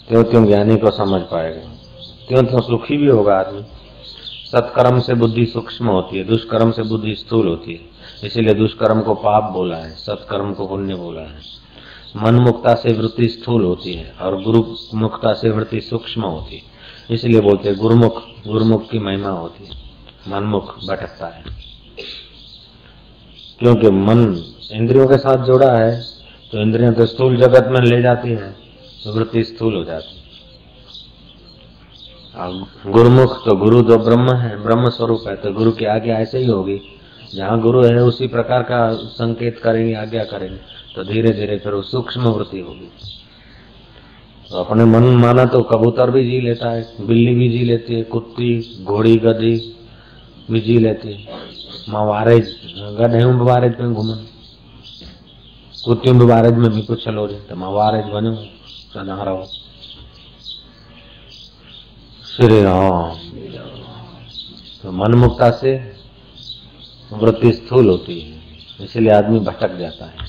त्यों 0.10 0.24
त्यों 0.24 0.46
ज्ञानी 0.46 0.78
को 0.78 0.92
समझ 0.92 1.22
पाएगा। 1.22 1.71
त्यों 2.32 2.44
त्यों 2.44 2.62
सुखी 2.62 2.98
भी 2.98 3.08
होगा 3.08 3.36
आदमी। 3.36 3.62
सत्कर्म 4.52 5.00
से 5.00 5.14
बुद्धि 5.14 5.46
सूक्ष्म 5.46 5.88
होती 5.88 6.18
है, 6.18 6.24
दुष्कर्म 6.24 6.72
से 6.72 6.84
बुद्धि 6.84 7.16
स्थूल 7.16 7.48
होती 7.48 7.74
है। 7.74 7.82
इसीलिए 8.28 8.54
दुष्कर्म 8.54 9.02
को 9.02 9.14
पाप 9.14 9.52
बोला 9.52 9.76
है, 9.76 9.90
सत्कर्म 9.90 10.54
को 10.54 10.68
पुण्य 10.68 10.96
बोला 10.96 11.22
है। 11.22 11.40
मन 12.18 12.36
मुक्ता 12.36 12.76
से 12.76 12.94
वृत्ति 12.94 13.28
स्थूल 13.28 13.64
होती 13.64 13.94
है 13.94 14.14
और 14.22 14.42
गुरु 14.42 14.76
मुक्ता 14.94 15.34
से 15.34 15.50
वृत्ति 15.50 15.82
सूक्ष्म 15.82 16.22
होती 16.22 16.56
है। 16.56 16.62
इसलिए 17.12 17.42
बोलते 17.42 17.70
हैं, 17.70 17.78
गुरुमुख 17.78 18.24
गुरुमुख 18.48 18.90
की 18.90 19.00
महिमा 19.00 19.30
होती 19.30 19.66
है। 19.66 19.92
मनमुख 20.28 20.76
भटकता 20.90 21.28
है। 21.28 21.44
क्योंकि 23.60 23.90
मन 23.90 24.44
इंद्रियों 24.72 25.08
के 25.08 25.18
साथ 25.18 25.46
जुड़ा 25.46 25.72
है 25.72 26.02
तो 26.52 26.62
इंद्रियों 26.62 26.94
तो 26.94 27.06
स्थूल 27.06 27.38
जगत 27.38 27.68
में 27.68 27.82
ले 27.82 28.02
जाती 28.02 28.30
है 28.30 28.52
तो 29.04 29.14
वृत्ति 29.14 29.44
स्थूल 29.44 29.76
हो 29.76 29.84
जाती 29.84 30.18
है। 30.18 30.31
गुरुमुख 32.34 33.34
तो 33.46 33.56
गुरु 33.56 33.82
तो 33.82 33.98
ब्रह्म 34.00 34.34
है, 34.34 34.62
ब्रह्म 34.64 34.90
स्वरूप 34.90 35.24
है 35.28 35.36
तो 35.36 35.52
गुरु 35.54 35.72
की 35.72 35.86
आज्ञा 35.88 36.18
ऐसे 36.18 36.38
ही 36.38 36.46
होगी। 36.46 36.80
जहाँ 37.36 37.60
गुरु 37.62 37.84
है, 37.84 37.98
उसी 38.02 38.28
प्रकार 38.28 38.64
का 38.64 38.94
संकेत 38.94 39.60
करेंगे, 39.64 39.94
आज्ञा 39.96 40.24
करेंगे 40.26 40.58
तो 40.96 41.04
धीरे 41.04 41.32
धीरे 41.32 41.58
फिर 41.58 41.74
वो 41.74 41.82
सूक्ष्म 41.82 42.30
वृत्ति 42.30 42.60
होगी। 42.60 42.90
तो 44.50 44.58
अपने 44.58 44.86
मन 44.86 45.04
माना 45.18 45.46
तो 45.46 45.62
कबूतर 45.64 46.12
भी 46.12 46.24
जी 46.24 46.40
लेता 46.42 46.70
है, 46.70 46.82
बिल्ली 47.02 47.36
भी 47.36 47.50
जी 47.50 47.64
लेती 47.66 47.96
है, 47.96 48.04
कुत्ती, 48.06 48.84
घोड़ी, 48.84 49.16
गधी 49.18 49.56
भी 50.52 50.62
जी 50.62 50.78
लेती 50.80 51.14
है। 51.14 51.40
माँ 51.90 52.06
वारेज, 52.06 52.56
गधे 53.00 53.24
वारेज 53.44 53.74
पे 53.74 53.84
घूमन 53.86 54.28
कुत्तियों 55.86 56.18
भी 56.20 56.26
वारेज 56.26 56.54
में 56.56 56.70
भी 56.72 56.82
कुछ 56.82 57.08
लो 57.08 57.28
तो 57.28 57.56
माँ 57.56 57.72
वारेज 57.72 58.06
बनो 58.06 58.36
सदा 58.94 59.24
रहो। 59.24 59.46
श्री 62.32 62.62
राम। 62.64 63.16
तो 64.84 64.92
मनमुक्ता 64.92 65.50
से 65.52 65.74
वृत्ति 67.14 67.52
स्थूल 67.54 67.90
होती 67.90 68.20
है, 68.20 68.86
इसलिए 68.86 69.12
आदमी 69.14 69.40
भटक 69.40 69.76
जाता 69.78 70.06
है, 70.06 70.28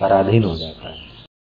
पराधीन 0.00 0.44
हो 0.44 0.56
जाता 0.56 0.88
है। 0.88 1.03